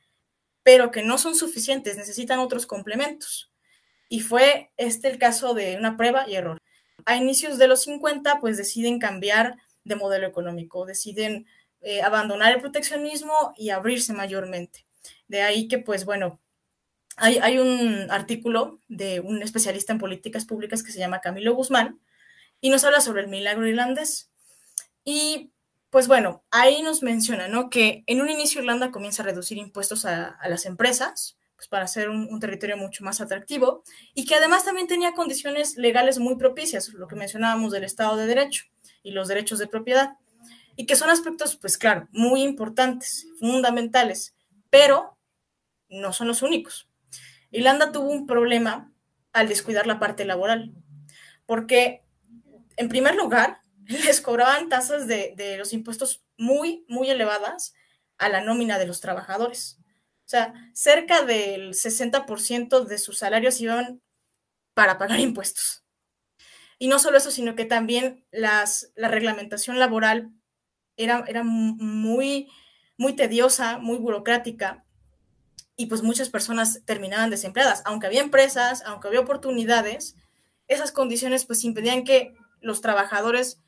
pero 0.63 0.91
que 0.91 1.03
no 1.03 1.19
son 1.19 1.35
suficientes, 1.35 1.97
necesitan 1.97 2.41
otros 2.41 2.67
complementos. 2.67 3.53
Y 4.09 4.21
fue 4.21 4.71
este 4.77 5.09
el 5.09 5.19
caso 5.19 5.55
de 5.55 5.77
una 5.77 5.97
prueba 5.97 6.29
y 6.29 6.35
error. 6.35 6.59
A 7.07 7.17
inicios 7.17 7.59
de 7.59 7.69
los 7.69 7.83
50, 7.83 8.41
pues 8.41 8.57
deciden 8.57 8.99
cambiar 8.99 9.57
de 9.85 9.97
modelo 9.97 10.27
económico, 10.27 10.87
deciden 10.87 11.47
eh, 11.81 12.03
abandonar 12.03 12.53
el 12.53 12.61
proteccionismo 12.61 13.53
y 13.57 13.71
abrirse 13.71 14.13
mayormente. 14.15 14.87
De 15.29 15.43
ahí 15.43 15.69
que, 15.69 15.79
pues 15.79 16.05
bueno, 16.05 16.41
hay, 17.17 17.59
un 17.59 18.11
artículo 18.11 18.81
de 18.89 19.21
un 19.21 19.43
especialista 19.43 19.93
en 19.93 19.99
políticas 19.99 20.45
públicas 20.45 20.83
que 20.83 20.93
se 20.93 20.99
llama 20.99 21.21
Camilo 21.21 21.55
Guzmán 21.55 22.01
y 22.61 22.71
nos 22.71 22.85
habla 22.85 23.01
sobre 23.01 23.23
el 23.23 23.29
milagro 23.29 23.67
irlandés. 23.67 24.31
Y 25.05 25.53
pues 25.91 26.09
bueno, 26.09 26.43
ahí 26.51 26.83
nos 26.83 27.03
menciona, 27.03 27.47
¿no? 27.47 27.71
Que 27.71 28.03
en 28.07 28.21
un 28.21 28.29
inicio 28.29 28.61
Irlanda 28.61 28.91
comienza 28.91 29.23
a 29.23 29.27
reducir 29.27 29.59
impuestos 29.59 30.05
a, 30.07 30.37
las 30.49 30.67
empresas, 30.67 31.39
pues 31.55 31.69
para 31.69 31.85
hacer 31.85 32.09
un, 32.09 32.27
un, 32.29 32.41
territorio 32.41 32.77
mucho 32.77 33.05
más 33.05 33.21
atractivo, 33.21 33.85
y 34.13 34.25
que 34.25 34.35
además 34.35 34.65
también 34.65 34.89
tenía 34.89 35.13
condiciones 35.13 35.77
legales 35.77 36.19
muy 36.19 36.35
propicias, 36.37 36.89
lo 36.89 37.07
que 37.07 37.15
mencionábamos 37.15 37.71
del 37.71 37.85
Estado 37.85 38.17
de 38.17 38.27
Derecho 38.27 38.65
y 39.05 39.13
los 39.13 39.29
derechos 39.29 39.61
de 39.61 39.69
propiedad, 39.69 40.17
y 40.75 40.87
que 40.87 40.97
son 40.97 41.11
aspectos, 41.11 41.57
pues 41.57 41.79
claro, 41.79 42.09
muy 42.11 42.43
importantes, 42.43 43.29
fundamentales, 43.39 44.35
pero 44.71 45.17
no 45.89 46.13
son 46.13 46.27
los 46.27 46.43
únicos. 46.43 46.89
Irlanda 47.55 47.93
tuvo 47.93 48.11
un 48.11 48.27
problema 48.27 48.93
al 49.33 49.49
descuidar 49.49 49.87
la 49.87 50.01
parte 50.01 50.25
laboral, 50.25 50.75
porque 51.47 52.03
en 52.77 52.89
primer 52.89 53.15
lugar 53.15 53.61
les 53.87 54.21
cobraban 54.21 54.69
tasas 54.69 55.07
de, 55.07 55.55
los 55.57 55.73
impuestos 55.73 56.25
muy, 56.37 56.85
muy 56.89 57.11
elevadas 57.11 57.75
a 58.19 58.29
la 58.29 58.41
nómina 58.41 58.79
de 58.79 58.87
los 58.87 59.01
trabajadores. 59.01 59.79
O 60.25 60.29
sea, 60.29 60.53
cerca 60.73 61.25
del 61.25 61.75
60% 61.75 62.85
de 62.85 62.99
sus 62.99 63.19
salarios 63.19 63.61
iban 63.61 64.03
para 64.75 64.99
pagar 64.99 65.21
impuestos. 65.21 65.85
Y 66.79 66.89
no 66.89 66.99
solo 66.99 67.19
eso, 67.19 67.31
sino 67.31 67.55
que 67.55 67.67
también 67.67 68.27
las, 68.33 68.91
la 68.97 69.07
reglamentación 69.09 69.79
laboral 69.79 70.33
era, 70.97 71.25
era 71.29 71.45
muy, 71.45 72.49
muy 72.97 73.15
tediosa, 73.15 73.79
muy 73.79 73.99
burocrática, 73.99 74.84
y 75.77 75.87
pues 75.87 76.03
muchas 76.03 76.31
personas 76.31 76.83
terminaban 76.85 77.31
desempleadas. 77.31 77.83
Aunque 77.85 78.07
había 78.07 78.21
empresas, 78.21 78.83
aunque 78.87 79.09
había 79.09 79.21
oportunidades, 79.21 80.17
esas 80.69 80.93
condiciones 80.93 81.45
pues 81.45 81.65
impedían 81.65 82.05
que 82.05 82.35
los 82.61 82.81
trabajadores 82.81 83.61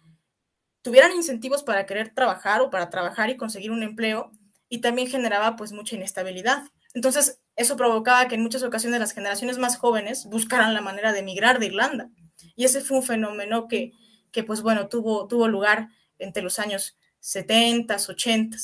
tuvieran 0.83 1.13
incentivos 1.13 1.63
para 1.63 1.85
querer 1.85 2.15
trabajar 2.15 2.61
o 2.61 2.71
para 2.71 2.91
trabajar 2.91 3.29
y 3.31 3.37
conseguir 3.37 3.71
un 3.73 3.83
empleo, 3.83 4.31
y 4.69 4.81
también 4.81 5.09
generaba 5.09 5.57
pues 5.57 5.73
mucha 5.73 5.97
inestabilidad. 5.97 6.65
Entonces, 6.95 7.41
eso 7.57 7.77
provocaba 7.77 8.29
que 8.29 8.35
en 8.35 8.43
muchas 8.43 8.63
ocasiones 8.63 9.01
las 9.01 9.13
generaciones 9.13 9.59
más 9.59 9.77
jóvenes 9.77 10.27
buscaran 10.27 10.75
la 10.75 10.81
manera 10.81 11.13
de 11.13 11.21
emigrar 11.21 11.59
de 11.59 11.67
Irlanda. 11.67 12.11
Y 12.55 12.65
ese 12.65 12.81
fue 12.81 12.99
un 12.99 13.03
fenómeno 13.03 13.69
que, 13.69 13.93
que 14.33 14.45
pues 14.45 14.63
bueno, 14.63 14.89
tuvo, 14.89 15.27
tuvo 15.27 15.49
lugar 15.49 15.89
entre 16.19 16.43
los 16.43 16.59
años 16.59 16.97
70, 17.21 17.97
80. 17.97 18.57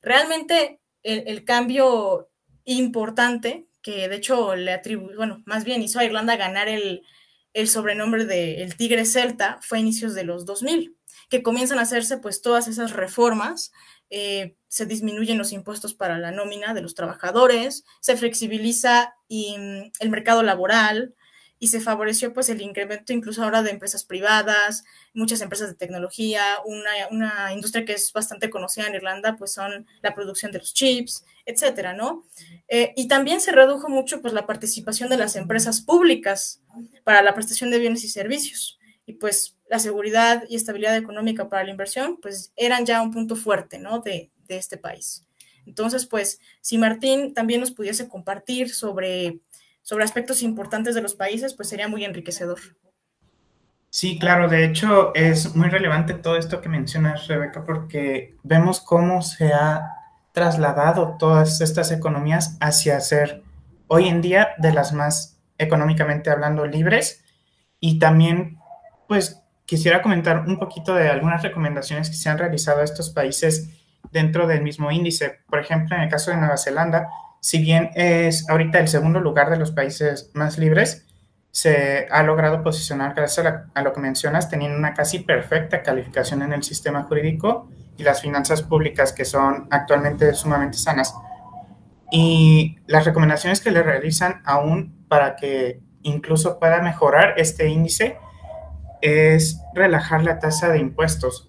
Realmente 0.00 0.80
el, 1.02 1.44
cambio 1.44 2.28
importante, 2.74 3.66
que 3.82 4.08
de 4.08 4.16
hecho 4.16 4.56
le 4.56 4.72
atribuyó, 4.72 5.16
bueno, 5.16 5.42
más 5.46 5.64
bien 5.64 5.82
hizo 5.82 5.98
a 5.98 6.04
Irlanda 6.04 6.36
ganar 6.36 6.68
el, 6.68 7.02
el 7.54 7.68
sobrenombre 7.68 8.26
de 8.26 8.62
el 8.62 8.76
tigre 8.76 9.04
celta, 9.06 9.58
fue 9.62 9.78
a 9.78 9.80
inicios 9.80 10.14
de 10.14 10.24
los 10.24 10.44
2000, 10.44 10.96
que 11.30 11.42
comienzan 11.42 11.78
a 11.78 11.82
hacerse 11.82 12.18
pues 12.18 12.42
todas 12.42 12.68
esas 12.68 12.92
reformas, 12.92 13.72
eh, 14.10 14.56
se 14.68 14.86
disminuyen 14.86 15.38
los 15.38 15.52
impuestos 15.52 15.94
para 15.94 16.18
la 16.18 16.30
nómina 16.30 16.74
de 16.74 16.82
los 16.82 16.94
trabajadores, 16.94 17.84
se 18.00 18.16
flexibiliza 18.16 19.14
mm, 19.28 19.90
el 20.00 20.10
mercado 20.10 20.42
laboral, 20.42 21.14
y 21.58 21.68
se 21.68 21.80
favoreció 21.80 22.32
pues 22.32 22.48
el 22.48 22.60
incremento 22.60 23.12
incluso 23.12 23.42
ahora 23.42 23.62
de 23.62 23.70
empresas 23.70 24.04
privadas, 24.04 24.84
muchas 25.14 25.40
empresas 25.40 25.68
de 25.68 25.74
tecnología, 25.74 26.42
una, 26.64 26.90
una, 27.10 27.52
industria 27.52 27.84
que 27.84 27.94
es 27.94 28.12
bastante 28.12 28.50
conocida 28.50 28.86
en 28.86 28.94
Irlanda 28.94 29.36
pues 29.36 29.52
son 29.52 29.86
la 30.02 30.14
producción 30.14 30.52
de 30.52 30.58
los 30.58 30.74
chips, 30.74 31.24
etcétera, 31.46 31.94
¿no? 31.94 32.24
Eh, 32.68 32.92
y 32.96 33.08
también 33.08 33.40
se 33.40 33.52
redujo 33.52 33.88
mucho 33.88 34.20
pues 34.20 34.34
la 34.34 34.46
participación 34.46 35.08
de 35.08 35.16
las 35.16 35.36
empresas 35.36 35.80
públicas 35.80 36.60
para 37.04 37.22
la 37.22 37.34
prestación 37.34 37.70
de 37.70 37.78
bienes 37.78 38.04
y 38.04 38.08
servicios 38.08 38.78
y 39.06 39.14
pues 39.14 39.56
la 39.70 39.78
seguridad 39.78 40.44
y 40.48 40.56
estabilidad 40.56 40.96
económica 40.96 41.48
para 41.48 41.64
la 41.64 41.70
inversión 41.70 42.18
pues 42.20 42.52
eran 42.56 42.84
ya 42.84 43.00
un 43.00 43.12
punto 43.12 43.36
fuerte, 43.36 43.78
¿no? 43.78 44.00
De, 44.00 44.30
de 44.46 44.56
este 44.56 44.76
país. 44.76 45.26
Entonces, 45.66 46.06
pues, 46.06 46.40
si 46.60 46.78
Martín 46.78 47.34
también 47.34 47.60
nos 47.60 47.72
pudiese 47.72 48.08
compartir 48.08 48.72
sobre 48.72 49.40
sobre 49.86 50.02
aspectos 50.02 50.42
importantes 50.42 50.96
de 50.96 51.00
los 51.00 51.14
países, 51.14 51.54
pues 51.54 51.68
sería 51.68 51.86
muy 51.86 52.04
enriquecedor. 52.04 52.58
Sí, 53.88 54.18
claro, 54.18 54.48
de 54.48 54.64
hecho 54.64 55.14
es 55.14 55.54
muy 55.54 55.68
relevante 55.68 56.14
todo 56.14 56.36
esto 56.36 56.60
que 56.60 56.68
mencionas, 56.68 57.28
Rebeca, 57.28 57.62
porque 57.62 58.34
vemos 58.42 58.80
cómo 58.80 59.22
se 59.22 59.52
ha 59.52 59.88
trasladado 60.32 61.14
todas 61.20 61.60
estas 61.60 61.92
economías 61.92 62.58
hacia 62.60 62.98
ser 62.98 63.44
hoy 63.86 64.08
en 64.08 64.22
día 64.22 64.48
de 64.58 64.72
las 64.72 64.92
más 64.92 65.38
económicamente 65.56 66.30
hablando 66.30 66.66
libres 66.66 67.24
y 67.78 68.00
también 68.00 68.58
pues 69.06 69.40
quisiera 69.66 70.02
comentar 70.02 70.40
un 70.48 70.58
poquito 70.58 70.96
de 70.96 71.10
algunas 71.10 71.44
recomendaciones 71.44 72.10
que 72.10 72.16
se 72.16 72.28
han 72.28 72.38
realizado 72.38 72.80
a 72.80 72.84
estos 72.84 73.10
países 73.10 73.70
dentro 74.10 74.48
del 74.48 74.64
mismo 74.64 74.90
índice. 74.90 75.42
Por 75.48 75.60
ejemplo, 75.60 75.94
en 75.94 76.02
el 76.02 76.10
caso 76.10 76.32
de 76.32 76.38
Nueva 76.38 76.56
Zelanda, 76.56 77.08
si 77.46 77.60
bien 77.60 77.90
es 77.94 78.50
ahorita 78.50 78.80
el 78.80 78.88
segundo 78.88 79.20
lugar 79.20 79.50
de 79.50 79.56
los 79.56 79.70
países 79.70 80.32
más 80.34 80.58
libres, 80.58 81.06
se 81.52 82.08
ha 82.10 82.24
logrado 82.24 82.64
posicionar, 82.64 83.14
gracias 83.14 83.46
a, 83.72 83.82
lo 83.82 83.92
que 83.92 84.00
mencionas, 84.00 84.50
teniendo 84.50 84.76
una 84.76 84.94
casi 84.94 85.20
perfecta 85.20 85.84
calificación 85.84 86.42
en 86.42 86.52
el 86.52 86.64
sistema 86.64 87.04
jurídico 87.04 87.70
y 87.96 88.02
las 88.02 88.20
finanzas 88.20 88.62
públicas 88.62 89.12
que 89.12 89.24
son 89.24 89.68
actualmente 89.70 90.34
sumamente 90.34 90.76
sanas. 90.76 91.14
Y 92.10 92.78
las 92.88 93.04
recomendaciones 93.04 93.60
que 93.60 93.70
le 93.70 93.84
realizan 93.84 94.42
aún 94.44 95.06
para 95.06 95.36
que 95.36 95.80
incluso 96.02 96.58
pueda 96.58 96.82
mejorar 96.82 97.34
este 97.36 97.68
índice 97.68 98.18
es 99.02 99.60
relajar 99.72 100.24
la 100.24 100.40
tasa 100.40 100.68
de 100.68 100.80
impuestos. 100.80 101.48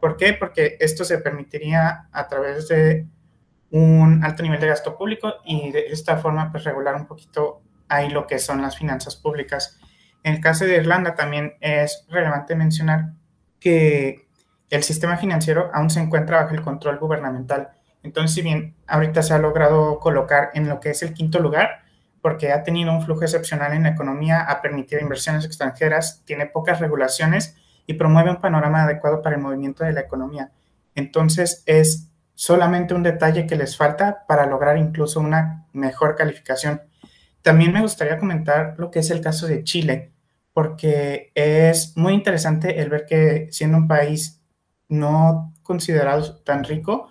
¿Por 0.00 0.16
qué? 0.16 0.32
Porque 0.32 0.78
esto 0.80 1.04
se 1.04 1.18
permitiría 1.18 2.08
a 2.12 2.28
través 2.28 2.66
de 2.68 3.08
un 3.74 4.22
alto 4.22 4.44
nivel 4.44 4.60
de 4.60 4.68
gasto 4.68 4.96
público 4.96 5.34
y 5.44 5.72
de 5.72 5.88
esta 5.88 6.16
forma 6.18 6.52
pues 6.52 6.62
regular 6.62 6.94
un 6.94 7.06
poquito 7.06 7.60
ahí 7.88 8.08
lo 8.08 8.24
que 8.24 8.38
son 8.38 8.62
las 8.62 8.78
finanzas 8.78 9.16
públicas. 9.16 9.80
En 10.22 10.34
el 10.34 10.40
caso 10.40 10.64
de 10.64 10.76
Irlanda 10.76 11.16
también 11.16 11.54
es 11.60 12.06
relevante 12.08 12.54
mencionar 12.54 13.14
que 13.58 14.28
el 14.70 14.84
sistema 14.84 15.16
financiero 15.16 15.70
aún 15.74 15.90
se 15.90 15.98
encuentra 15.98 16.42
bajo 16.42 16.54
el 16.54 16.62
control 16.62 17.00
gubernamental. 17.00 17.70
Entonces, 18.04 18.36
si 18.36 18.42
bien 18.42 18.76
ahorita 18.86 19.24
se 19.24 19.34
ha 19.34 19.38
logrado 19.38 19.98
colocar 19.98 20.50
en 20.54 20.68
lo 20.68 20.78
que 20.78 20.90
es 20.90 21.02
el 21.02 21.12
quinto 21.12 21.40
lugar, 21.40 21.82
porque 22.22 22.52
ha 22.52 22.62
tenido 22.62 22.92
un 22.92 23.02
flujo 23.02 23.22
excepcional 23.22 23.72
en 23.72 23.82
la 23.82 23.88
economía, 23.88 24.42
ha 24.42 24.62
permitido 24.62 25.00
inversiones 25.00 25.44
extranjeras, 25.44 26.22
tiene 26.24 26.46
pocas 26.46 26.78
regulaciones 26.78 27.56
y 27.86 27.94
promueve 27.94 28.30
un 28.30 28.40
panorama 28.40 28.84
adecuado 28.84 29.20
para 29.20 29.34
el 29.34 29.42
movimiento 29.42 29.82
de 29.82 29.94
la 29.94 30.02
economía. 30.02 30.52
Entonces, 30.94 31.64
es 31.66 32.13
solamente 32.34 32.94
un 32.94 33.02
detalle 33.02 33.46
que 33.46 33.56
les 33.56 33.76
falta 33.76 34.24
para 34.26 34.46
lograr 34.46 34.76
incluso 34.78 35.20
una 35.20 35.66
mejor 35.72 36.16
calificación. 36.16 36.82
También 37.42 37.72
me 37.72 37.82
gustaría 37.82 38.18
comentar 38.18 38.74
lo 38.78 38.90
que 38.90 39.00
es 39.00 39.10
el 39.10 39.20
caso 39.20 39.46
de 39.46 39.64
Chile, 39.64 40.12
porque 40.52 41.30
es 41.34 41.96
muy 41.96 42.14
interesante 42.14 42.80
el 42.80 42.90
ver 42.90 43.06
que 43.06 43.48
siendo 43.50 43.76
un 43.76 43.88
país 43.88 44.42
no 44.88 45.52
considerado 45.62 46.36
tan 46.42 46.64
rico, 46.64 47.08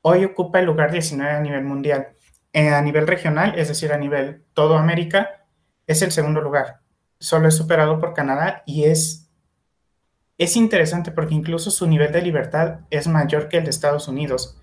hoy 0.00 0.24
ocupa 0.24 0.60
el 0.60 0.66
lugar 0.66 0.92
19 0.92 1.30
a 1.30 1.40
nivel 1.40 1.64
mundial. 1.64 2.08
Eh, 2.52 2.68
a 2.68 2.80
nivel 2.82 3.08
regional, 3.08 3.58
es 3.58 3.66
decir, 3.66 3.92
a 3.92 3.98
nivel 3.98 4.44
todo 4.52 4.78
América, 4.78 5.44
es 5.88 6.02
el 6.02 6.12
segundo 6.12 6.40
lugar. 6.40 6.80
Solo 7.18 7.48
es 7.48 7.56
superado 7.56 7.98
por 7.98 8.14
Canadá 8.14 8.62
y 8.64 8.84
es 8.84 9.23
es 10.38 10.56
interesante 10.56 11.12
porque 11.12 11.34
incluso 11.34 11.70
su 11.70 11.86
nivel 11.86 12.12
de 12.12 12.22
libertad 12.22 12.80
es 12.90 13.06
mayor 13.06 13.48
que 13.48 13.58
el 13.58 13.64
de 13.64 13.70
Estados 13.70 14.08
Unidos. 14.08 14.58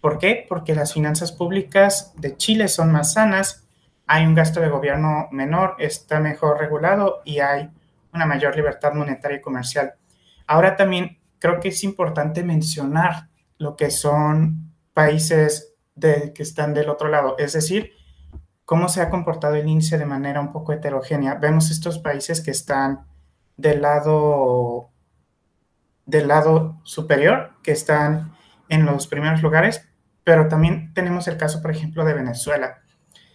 ¿Por 0.00 0.18
qué? 0.18 0.46
Porque 0.48 0.74
las 0.74 0.92
finanzas 0.92 1.32
públicas 1.32 2.12
de 2.16 2.36
Chile 2.36 2.68
son 2.68 2.92
más 2.92 3.14
sanas, 3.14 3.66
hay 4.06 4.24
un 4.24 4.34
gasto 4.34 4.60
de 4.60 4.68
gobierno 4.68 5.28
menor, 5.32 5.74
está 5.78 6.20
mejor 6.20 6.60
regulado 6.60 7.22
y 7.24 7.40
hay 7.40 7.70
una 8.12 8.26
mayor 8.26 8.54
libertad 8.54 8.92
monetaria 8.94 9.38
y 9.38 9.40
comercial. 9.40 9.94
Ahora 10.46 10.76
también 10.76 11.18
creo 11.40 11.58
que 11.58 11.68
es 11.68 11.82
importante 11.82 12.44
mencionar 12.44 13.28
lo 13.58 13.74
que 13.74 13.90
son 13.90 14.72
países 14.94 15.74
que 16.00 16.42
están 16.42 16.72
del 16.74 16.88
otro 16.88 17.08
lado, 17.08 17.36
es 17.38 17.54
decir, 17.54 17.92
cómo 18.64 18.88
se 18.88 19.00
ha 19.00 19.10
comportado 19.10 19.54
el 19.54 19.68
índice 19.68 19.98
de 19.98 20.06
manera 20.06 20.40
un 20.40 20.52
poco 20.52 20.72
heterogénea. 20.72 21.34
Vemos 21.34 21.70
estos 21.70 21.98
países 21.98 22.40
que 22.42 22.50
están 22.50 23.06
del 23.56 23.82
lado 23.82 24.90
del 26.06 26.28
lado 26.28 26.80
superior, 26.84 27.52
que 27.62 27.72
están 27.72 28.32
en 28.68 28.86
los 28.86 29.06
primeros 29.06 29.42
lugares, 29.42 29.86
pero 30.24 30.48
también 30.48 30.92
tenemos 30.94 31.28
el 31.28 31.36
caso, 31.36 31.60
por 31.60 31.70
ejemplo, 31.70 32.04
de 32.04 32.14
Venezuela. 32.14 32.78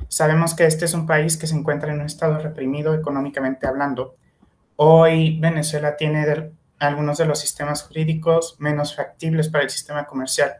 Sabemos 0.07 0.55
que 0.55 0.65
este 0.65 0.85
es 0.85 0.93
un 0.93 1.05
país 1.05 1.37
que 1.37 1.47
se 1.47 1.55
encuentra 1.55 1.93
en 1.93 1.99
un 1.99 2.05
estado 2.05 2.39
reprimido 2.39 2.93
económicamente 2.93 3.67
hablando. 3.67 4.15
Hoy 4.75 5.39
Venezuela 5.39 5.95
tiene 5.95 6.51
algunos 6.79 7.17
de 7.17 7.25
los 7.25 7.39
sistemas 7.39 7.83
jurídicos 7.83 8.55
menos 8.59 8.95
factibles 8.95 9.49
para 9.49 9.63
el 9.63 9.69
sistema 9.69 10.05
comercial. 10.05 10.55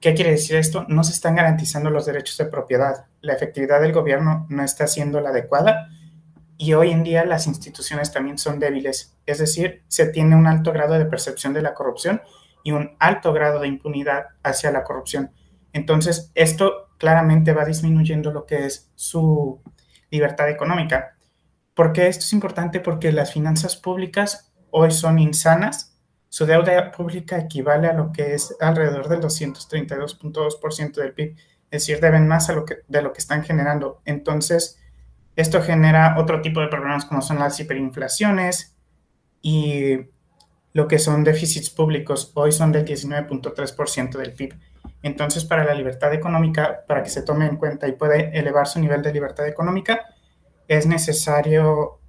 ¿Qué 0.00 0.14
quiere 0.14 0.32
decir 0.32 0.56
esto? 0.56 0.84
No 0.88 1.02
se 1.02 1.12
están 1.12 1.34
garantizando 1.34 1.90
los 1.90 2.06
derechos 2.06 2.36
de 2.38 2.46
propiedad. 2.46 3.06
La 3.20 3.32
efectividad 3.32 3.80
del 3.80 3.92
gobierno 3.92 4.46
no 4.48 4.62
está 4.62 4.86
siendo 4.86 5.20
la 5.20 5.30
adecuada 5.30 5.88
y 6.60 6.74
hoy 6.74 6.90
en 6.90 7.04
día 7.04 7.24
las 7.24 7.46
instituciones 7.46 8.12
también 8.12 8.36
son 8.36 8.58
débiles, 8.58 9.16
es 9.26 9.38
decir, 9.38 9.84
se 9.86 10.06
tiene 10.08 10.34
un 10.34 10.48
alto 10.48 10.72
grado 10.72 10.98
de 10.98 11.06
percepción 11.06 11.54
de 11.54 11.62
la 11.62 11.72
corrupción 11.72 12.20
y 12.64 12.72
un 12.72 12.96
alto 12.98 13.32
grado 13.32 13.60
de 13.60 13.68
impunidad 13.68 14.26
hacia 14.42 14.72
la 14.72 14.82
corrupción. 14.82 15.30
Entonces, 15.72 16.32
esto 16.34 16.88
claramente 16.98 17.52
va 17.52 17.64
disminuyendo 17.64 18.32
lo 18.32 18.44
que 18.44 18.66
es 18.66 18.90
su 18.96 19.62
libertad 20.10 20.50
económica. 20.50 21.16
¿Por 21.74 21.92
qué 21.92 22.08
esto 22.08 22.24
es 22.24 22.32
importante? 22.32 22.80
Porque 22.80 23.12
las 23.12 23.32
finanzas 23.32 23.76
públicas 23.76 24.52
hoy 24.70 24.90
son 24.90 25.20
insanas, 25.20 25.96
su 26.28 26.44
deuda 26.44 26.90
pública 26.90 27.38
equivale 27.38 27.86
a 27.86 27.92
lo 27.92 28.10
que 28.10 28.34
es 28.34 28.56
alrededor 28.60 29.08
del 29.08 29.20
232.2% 29.20 30.92
del 30.94 31.14
PIB, 31.14 31.36
es 31.70 31.86
decir, 31.86 32.00
deben 32.00 32.26
más 32.26 32.50
a 32.50 32.54
lo 32.54 32.64
que, 32.64 32.78
de 32.88 33.00
lo 33.00 33.12
que 33.12 33.20
están 33.20 33.44
generando. 33.44 34.02
Entonces, 34.04 34.80
esto 35.38 35.62
genera 35.62 36.16
otro 36.18 36.42
tipo 36.42 36.60
de 36.60 36.66
problemas 36.66 37.04
como 37.04 37.22
son 37.22 37.38
las 37.38 37.60
hiperinflaciones 37.60 38.76
y 39.40 39.98
lo 40.72 40.88
que 40.88 40.98
son 40.98 41.22
déficits 41.22 41.70
públicos. 41.70 42.32
Hoy 42.34 42.50
son 42.50 42.72
del 42.72 42.84
19.3% 42.84 44.18
del 44.18 44.32
PIB. 44.32 44.58
Entonces, 45.00 45.44
para 45.44 45.64
la 45.64 45.74
libertad 45.74 46.12
económica, 46.12 46.84
para 46.88 47.04
que 47.04 47.10
se 47.10 47.22
tome 47.22 47.46
en 47.46 47.56
cuenta 47.56 47.86
y 47.86 47.92
pueda 47.92 48.16
elevar 48.16 48.66
su 48.66 48.80
nivel 48.80 49.00
de 49.00 49.12
libertad 49.12 49.46
económica, 49.46 50.06
es 50.66 50.86
necesario 50.86 52.00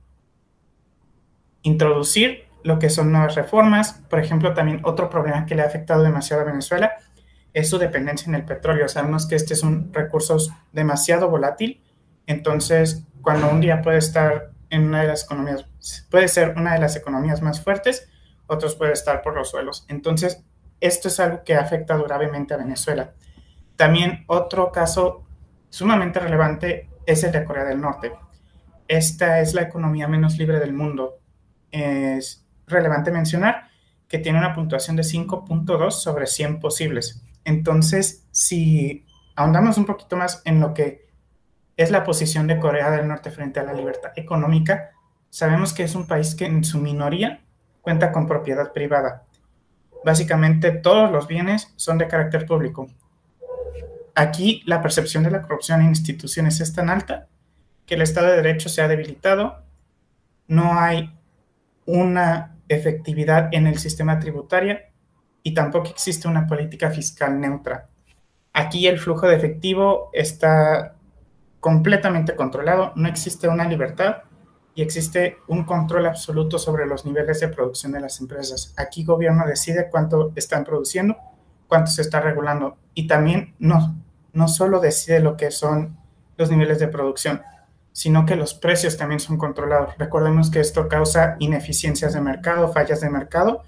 introducir 1.61 2.45
lo 2.63 2.79
que 2.79 2.89
son 2.89 3.11
nuevas 3.11 3.35
reformas. 3.35 4.01
Por 4.09 4.17
ejemplo, 4.17 4.55
también 4.55 4.81
otro 4.83 5.07
problema 5.11 5.45
que 5.45 5.53
le 5.53 5.61
ha 5.61 5.65
afectado 5.65 6.01
demasiado 6.01 6.41
a 6.41 6.45
Venezuela 6.45 6.93
es 7.53 7.69
su 7.69 7.77
dependencia 7.77 8.27
en 8.27 8.33
el 8.33 8.45
petróleo. 8.45 8.87
Sabemos 8.87 9.27
que 9.27 9.35
este 9.35 9.53
es 9.53 9.61
un 9.61 9.93
recurso 9.93 10.37
demasiado 10.71 11.29
volátil, 11.29 11.83
entonces 12.25 13.05
cuando 13.29 13.47
un 13.51 13.61
día 13.61 13.83
puede 13.83 13.99
estar 13.99 14.53
en 14.71 14.85
una 14.85 15.03
de 15.03 15.07
las 15.09 15.25
economías, 15.25 15.63
puede 16.09 16.27
ser 16.27 16.55
una 16.57 16.73
de 16.73 16.79
las 16.79 16.95
economías 16.95 17.43
más 17.43 17.63
fuertes, 17.63 18.09
otros 18.47 18.73
puede 18.73 18.93
estar 18.93 19.21
por 19.21 19.35
los 19.35 19.51
suelos. 19.51 19.85
Entonces, 19.87 20.43
esto 20.79 21.09
es 21.09 21.19
algo 21.19 21.43
que 21.43 21.53
afecta 21.53 21.95
gravemente 21.95 22.55
a 22.55 22.57
Venezuela. 22.57 23.13
También 23.75 24.23
otro 24.25 24.71
caso 24.71 25.27
sumamente 25.69 26.19
relevante 26.19 26.89
es 27.05 27.23
el 27.23 27.31
de 27.31 27.43
Corea 27.43 27.65
del 27.65 27.79
Norte. 27.79 28.13
Esta 28.87 29.41
es 29.41 29.53
la 29.53 29.61
economía 29.61 30.07
menos 30.07 30.39
libre 30.39 30.59
del 30.59 30.73
mundo. 30.73 31.19
Es 31.69 32.47
relevante 32.65 33.11
mencionar 33.11 33.67
que 34.07 34.17
tiene 34.17 34.39
una 34.39 34.55
puntuación 34.55 34.95
de 34.95 35.03
5.2 35.03 35.91
sobre 35.91 36.25
100 36.25 36.59
posibles. 36.59 37.21
Entonces, 37.45 38.25
si 38.31 39.05
ahondamos 39.35 39.77
un 39.77 39.85
poquito 39.85 40.17
más 40.17 40.41
en 40.45 40.59
lo 40.59 40.73
que 40.73 41.08
es 41.79 41.91
la 41.91 42.03
posición 42.03 42.45
de 42.45 42.59
Corea 42.59 42.91
del 42.91 43.07
Norte 43.07 43.31
frente 43.31 43.61
a 43.61 43.63
la 43.63 43.71
libertad 43.71 44.11
económica. 44.17 44.91
Sabemos 45.29 45.71
que 45.71 45.83
es 45.83 45.95
un 45.95 46.07
país 46.07 46.35
que 46.35 46.45
en 46.45 46.65
su 46.65 46.77
minoría 46.77 47.39
cuenta 47.79 48.11
con 48.11 48.27
propiedad 48.27 48.73
privada. 48.73 49.23
Básicamente 50.03 50.71
todos 50.71 51.09
los 51.09 51.29
bienes 51.29 51.71
son 51.77 51.97
de 51.97 52.09
carácter 52.09 52.45
público. 52.45 52.87
Aquí 54.13 54.61
la 54.65 54.81
percepción 54.81 55.23
de 55.23 55.31
la 55.31 55.41
corrupción 55.41 55.79
en 55.79 55.87
instituciones 55.87 56.59
es 56.59 56.73
tan 56.73 56.89
alta 56.89 57.29
que 57.85 57.95
el 57.95 58.01
Estado 58.01 58.27
de 58.27 58.35
Derecho 58.35 58.67
se 58.67 58.81
ha 58.81 58.89
debilitado, 58.89 59.63
no 60.49 60.77
hay 60.77 61.17
una 61.85 62.57
efectividad 62.67 63.47
en 63.53 63.67
el 63.67 63.79
sistema 63.79 64.19
tributario 64.19 64.79
y 65.43 65.53
tampoco 65.53 65.87
existe 65.87 66.27
una 66.27 66.45
política 66.45 66.91
fiscal 66.91 67.39
neutra. 67.39 67.87
Aquí 68.51 68.85
el 68.85 68.99
flujo 68.99 69.29
de 69.29 69.37
efectivo 69.37 70.09
está 70.11 70.97
completamente 71.59 72.35
controlado, 72.35 72.93
no 72.95 73.07
existe 73.07 73.47
una 73.47 73.67
libertad 73.67 74.23
y 74.75 74.81
existe 74.81 75.37
un 75.47 75.65
control 75.65 76.05
absoluto 76.05 76.57
sobre 76.57 76.85
los 76.85 77.05
niveles 77.05 77.39
de 77.39 77.49
producción 77.49 77.91
de 77.91 77.99
las 77.99 78.19
empresas. 78.21 78.73
Aquí 78.77 79.03
gobierno 79.03 79.45
decide 79.45 79.89
cuánto 79.89 80.31
están 80.35 80.63
produciendo, 80.63 81.17
cuánto 81.67 81.91
se 81.91 82.01
está 82.01 82.21
regulando 82.21 82.77
y 82.93 83.07
también 83.07 83.55
no, 83.59 84.01
no 84.33 84.47
solo 84.47 84.79
decide 84.79 85.19
lo 85.19 85.35
que 85.35 85.51
son 85.51 85.97
los 86.37 86.49
niveles 86.49 86.79
de 86.79 86.87
producción, 86.87 87.41
sino 87.91 88.25
que 88.25 88.37
los 88.37 88.53
precios 88.53 88.95
también 88.95 89.19
son 89.19 89.37
controlados. 89.37 89.97
Recordemos 89.97 90.49
que 90.49 90.61
esto 90.61 90.87
causa 90.87 91.35
ineficiencias 91.39 92.13
de 92.13 92.21
mercado, 92.21 92.71
fallas 92.71 93.01
de 93.01 93.09
mercado 93.09 93.63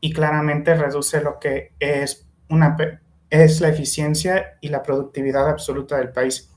y 0.00 0.12
claramente 0.12 0.74
reduce 0.74 1.22
lo 1.22 1.38
que 1.38 1.72
es, 1.80 2.26
una, 2.50 2.76
es 3.30 3.60
la 3.62 3.68
eficiencia 3.68 4.58
y 4.60 4.68
la 4.68 4.82
productividad 4.82 5.48
absoluta 5.48 5.96
del 5.96 6.10
país. 6.10 6.51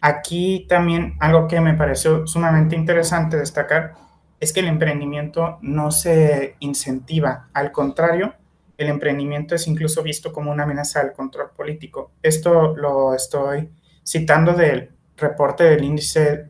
Aquí 0.00 0.66
también 0.68 1.16
algo 1.20 1.48
que 1.48 1.60
me 1.60 1.74
pareció 1.74 2.26
sumamente 2.26 2.76
interesante 2.76 3.36
destacar 3.36 3.94
es 4.40 4.52
que 4.52 4.60
el 4.60 4.68
emprendimiento 4.68 5.58
no 5.62 5.90
se 5.90 6.56
incentiva, 6.60 7.48
al 7.52 7.72
contrario, 7.72 8.34
el 8.76 8.88
emprendimiento 8.88 9.56
es 9.56 9.66
incluso 9.66 10.04
visto 10.04 10.32
como 10.32 10.52
una 10.52 10.62
amenaza 10.62 11.00
al 11.00 11.12
control 11.12 11.50
político. 11.50 12.12
Esto 12.22 12.76
lo 12.76 13.12
estoy 13.12 13.68
citando 14.06 14.52
del 14.52 14.92
reporte 15.16 15.64
del 15.64 15.82
índice 15.82 16.48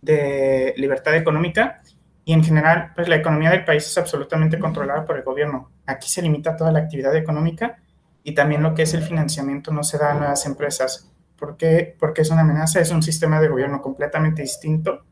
de 0.00 0.72
libertad 0.78 1.14
económica 1.14 1.82
y 2.24 2.32
en 2.32 2.42
general, 2.42 2.92
pues 2.94 3.08
la 3.08 3.16
economía 3.16 3.50
del 3.50 3.66
país 3.66 3.84
es 3.84 3.98
absolutamente 3.98 4.58
controlada 4.58 5.04
por 5.04 5.18
el 5.18 5.22
gobierno. 5.22 5.70
Aquí 5.84 6.08
se 6.08 6.22
limita 6.22 6.56
toda 6.56 6.72
la 6.72 6.78
actividad 6.78 7.14
económica 7.14 7.78
y 8.24 8.34
también 8.34 8.62
lo 8.62 8.74
que 8.74 8.82
es 8.82 8.94
el 8.94 9.02
financiamiento 9.02 9.72
no 9.72 9.84
se 9.84 9.98
da 9.98 10.12
a 10.12 10.14
nuevas 10.14 10.46
empresas. 10.46 11.12
¿Por 11.38 11.56
qué? 11.56 11.96
Porque 11.98 12.22
es 12.22 12.30
una 12.30 12.42
amenaza, 12.42 12.80
es 12.80 12.90
un 12.90 13.02
sistema 13.02 13.40
de 13.40 13.48
gobierno 13.48 13.82
completamente 13.82 14.42
distinto 14.42 15.04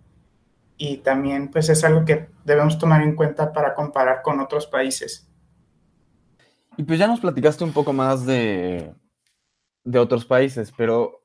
y 0.77 0.99
también 0.99 1.51
pues 1.51 1.69
es 1.69 1.85
algo 1.85 2.05
que 2.05 2.29
debemos 2.45 2.79
tomar 2.79 3.03
en 3.03 3.15
cuenta 3.15 3.53
para 3.53 3.75
comparar 3.75 4.23
con 4.23 4.41
otros 4.41 4.67
países. 4.67 5.29
Y 6.77 6.83
pues 6.83 6.99
ya 6.99 7.07
nos 7.07 7.21
platicaste 7.21 7.63
un 7.63 7.73
poco 7.73 7.93
más 7.93 8.27
de, 8.27 8.93
de 9.85 9.99
otros 9.99 10.25
países, 10.25 10.73
pero 10.77 11.23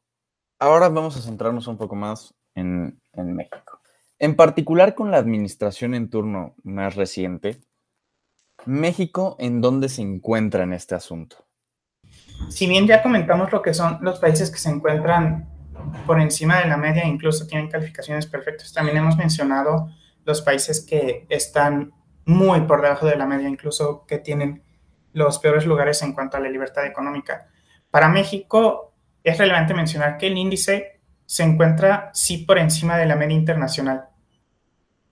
ahora 0.60 0.90
vamos 0.90 1.18
a 1.18 1.22
centrarnos 1.22 1.68
un 1.68 1.78
poco 1.78 1.96
más 1.96 2.36
en, 2.54 3.02
en 3.14 3.34
México. 3.34 3.80
En 4.20 4.36
particular 4.36 4.96
con 4.96 5.12
la 5.12 5.18
administración 5.18 5.96
en 5.96 6.10
turno 6.10 6.56
más 6.64 6.96
reciente, 6.96 7.62
México, 8.66 9.38
¿en 9.40 9.62
dónde 9.62 9.90
se 9.90 10.02
encuentra 10.02 10.64
en 10.64 10.74
este 10.74 10.94
asunto? 10.94 11.49
Si 12.48 12.68
bien 12.68 12.88
ya 12.88 13.04
comentamos 13.04 13.52
lo 13.52 13.62
que 13.62 13.74
son 13.74 14.00
los 14.02 14.20
países 14.20 14.50
que 14.50 14.58
se 14.58 14.70
encuentran 14.70 15.50
por 16.06 16.20
encima 16.20 16.60
de 16.60 16.68
la 16.68 16.78
media, 16.78 17.06
incluso 17.06 17.46
tienen 17.46 17.70
calificaciones 17.70 18.26
perfectas, 18.26 18.74
también 18.74 18.98
hemos 18.98 19.18
mencionado 19.18 19.90
los 20.26 20.42
países 20.42 20.86
que 20.86 21.26
están 21.30 21.92
muy 22.26 22.62
por 22.62 22.82
debajo 22.82 23.06
de 23.06 23.16
la 23.16 23.26
media, 23.26 23.50
incluso 23.50 24.06
que 24.06 24.20
tienen 24.20 24.64
los 25.14 25.40
peores 25.40 25.66
lugares 25.66 26.02
en 26.02 26.14
cuanto 26.14 26.38
a 26.38 26.40
la 26.40 26.50
libertad 26.50 26.86
económica. 26.86 27.48
Para 27.92 28.10
México 28.10 28.94
es 29.24 29.38
relevante 29.38 29.74
mencionar 29.74 30.18
que 30.18 30.28
el 30.28 30.38
índice 30.38 31.02
se 31.26 31.44
encuentra 31.44 32.10
sí 32.14 32.40
por 32.40 32.58
encima 32.58 32.98
de 32.98 33.06
la 33.06 33.16
media 33.16 33.36
internacional, 33.36 34.10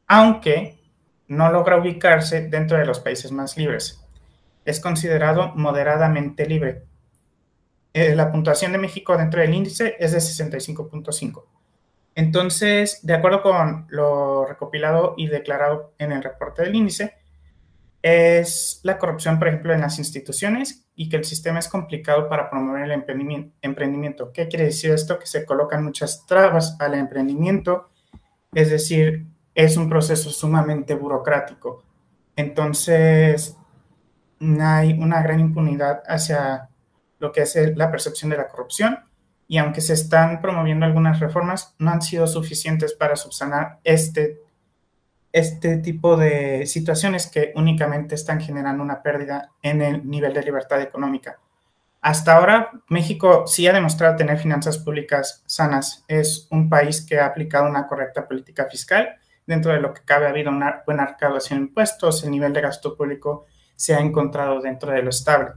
aunque 0.08 0.80
no 1.28 1.52
logra 1.52 1.78
ubicarse 1.78 2.48
dentro 2.48 2.78
de 2.78 2.86
los 2.86 3.00
países 3.00 3.32
más 3.32 3.58
libres. 3.58 4.04
Es 4.66 4.80
considerado 4.80 5.54
moderadamente 5.56 6.46
libre. 6.46 6.84
Eh, 8.00 8.14
la 8.14 8.32
puntuación 8.32 8.74
de 8.74 8.78
México 8.78 9.18
dentro 9.18 9.42
del 9.42 9.56
índice 9.56 9.96
es 9.98 10.12
de 10.12 10.20
65.5. 10.20 11.46
Entonces, 12.14 13.00
de 13.02 13.16
acuerdo 13.16 13.42
con 13.42 13.88
lo 13.90 14.46
recopilado 14.46 15.16
y 15.18 15.26
declarado 15.26 15.96
en 15.98 16.12
el 16.12 16.22
reporte 16.22 16.62
del 16.62 16.76
índice, 16.76 17.16
es 18.04 18.82
la 18.84 19.00
corrupción, 19.00 19.40
por 19.40 19.48
ejemplo, 19.48 19.74
en 19.74 19.82
las 19.82 19.98
instituciones 19.98 20.86
y 20.94 21.10
que 21.10 21.16
el 21.16 21.26
sistema 21.26 21.58
es 21.58 21.68
complicado 21.68 22.30
para 22.30 22.52
promover 22.52 22.84
el 22.84 22.92
emprendimiento. 22.92 24.32
¿Qué 24.32 24.48
quiere 24.48 24.66
decir 24.66 24.92
esto? 24.92 25.18
Que 25.18 25.26
se 25.26 25.44
colocan 25.44 25.84
muchas 25.84 26.24
trabas 26.28 26.78
al 26.80 26.94
emprendimiento, 26.94 27.90
es 28.54 28.70
decir, 28.70 29.26
es 29.56 29.76
un 29.76 29.90
proceso 29.90 30.30
sumamente 30.30 30.94
burocrático. 30.94 31.82
Entonces, 32.36 33.58
hay 34.40 34.94
una 34.94 35.24
gran 35.24 35.40
impunidad 35.40 36.04
hacia 36.06 36.70
lo 37.20 37.32
que 37.32 37.42
es 37.42 37.56
la 37.76 37.92
percepción 37.92 38.30
de 38.30 38.38
la 38.38 38.48
corrupción 38.48 39.00
y 39.48 39.58
aunque 39.58 39.82
se 39.82 39.94
están 39.94 40.42
promoviendo 40.42 40.86
algunas 40.86 41.20
reformas, 41.20 41.76
no 41.80 41.92
han 41.92 42.02
sido 42.02 42.28
suficientes 42.28 42.94
para 42.94 43.16
subsanar 43.16 43.80
este 43.84 44.42
este 45.32 45.78
tipo 45.78 46.18
de 46.18 46.66
situaciones 46.66 47.28
que 47.28 47.52
únicamente 47.56 48.16
están 48.16 48.42
generando 48.42 48.82
una 48.82 49.04
pérdida 49.04 49.52
en 49.62 49.82
el 49.82 50.10
nivel 50.10 50.34
de 50.34 50.42
libertad 50.42 50.82
económica. 50.82 51.40
Hasta 52.02 52.36
ahora, 52.36 52.72
México 52.90 53.46
sí 53.46 53.68
ha 53.68 53.74
demostrado 53.74 54.16
tener 54.16 54.40
finanzas 54.40 54.78
públicas 54.78 55.44
sanas. 55.46 56.06
Es 56.08 56.48
un 56.50 56.70
país 56.70 57.06
que 57.06 57.20
ha 57.20 57.26
aplicado 57.26 57.68
una 57.68 57.88
correcta 57.88 58.28
política 58.28 58.66
fiscal. 58.66 59.16
Dentro 59.46 59.72
de 59.74 59.80
lo 59.80 59.94
que 59.94 60.02
cabe, 60.06 60.26
ha 60.26 60.30
habido 60.30 60.50
una 60.50 60.84
buena 60.86 61.06
recaudación 61.06 61.60
de 61.60 61.66
impuestos. 61.66 62.24
El 62.24 62.32
nivel 62.32 62.54
de 62.54 62.62
gasto 62.62 62.96
público 62.96 63.46
se 63.76 63.94
ha 63.94 64.00
encontrado 64.00 64.62
dentro 64.62 64.92
de 64.92 65.04
lo 65.04 65.10
estable. 65.10 65.52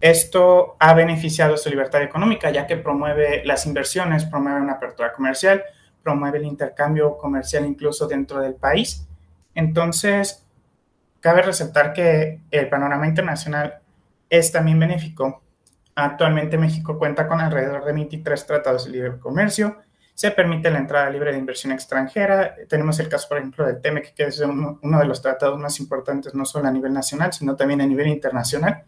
Esto 0.00 0.76
ha 0.78 0.94
beneficiado 0.94 1.56
su 1.56 1.70
libertad 1.70 2.02
económica, 2.02 2.50
ya 2.50 2.66
que 2.66 2.76
promueve 2.76 3.44
las 3.44 3.66
inversiones, 3.66 4.24
promueve 4.24 4.60
una 4.60 4.74
apertura 4.74 5.12
comercial, 5.12 5.62
promueve 6.02 6.38
el 6.38 6.44
intercambio 6.44 7.16
comercial 7.16 7.64
incluso 7.64 8.06
dentro 8.06 8.40
del 8.40 8.54
país. 8.54 9.06
Entonces, 9.54 10.46
cabe 11.20 11.42
resaltar 11.42 11.92
que 11.92 12.40
el 12.50 12.68
panorama 12.68 13.06
internacional 13.06 13.80
es 14.28 14.52
también 14.52 14.78
benéfico. 14.78 15.42
Actualmente 15.94 16.58
México 16.58 16.98
cuenta 16.98 17.26
con 17.26 17.40
alrededor 17.40 17.84
de 17.84 17.92
23 17.92 18.46
tratados 18.46 18.84
de 18.84 18.90
libre 18.90 19.18
comercio, 19.18 19.78
se 20.16 20.30
permite 20.30 20.70
la 20.70 20.78
entrada 20.78 21.10
libre 21.10 21.30
de 21.30 21.38
inversión 21.38 21.72
extranjera. 21.72 22.54
Tenemos 22.70 22.98
el 23.00 23.08
caso, 23.10 23.28
por 23.28 23.36
ejemplo, 23.36 23.66
del 23.66 23.82
TEMEC, 23.82 24.14
que 24.14 24.24
es 24.24 24.40
uno, 24.40 24.78
uno, 24.82 24.98
de 24.98 25.04
los 25.04 25.20
tratados 25.20 25.58
más 25.58 25.78
importantes, 25.78 26.34
no 26.34 26.46
solo 26.46 26.68
a 26.68 26.70
nivel 26.70 26.94
nacional, 26.94 27.34
sino 27.34 27.54
también 27.54 27.82
a 27.82 27.86
nivel 27.86 28.06
internacional. 28.06 28.84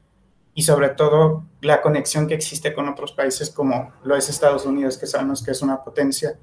Y 0.59 0.63
sobre 0.63 0.89
todo 0.89 1.45
la 1.61 1.81
conexión 1.83 2.27
que 2.27 2.35
existe 2.35 2.75
con 2.75 2.89
otros 2.89 3.13
países 3.13 3.49
como 3.49 3.93
lo 4.03 4.17
es 4.17 4.29
Estados 4.29 4.67
Unidos, 4.67 4.99
que 4.99 5.07
sabemos 5.07 5.41
que 5.41 5.53
es 5.53 5.63
una 5.63 5.85
potencia 5.85 6.37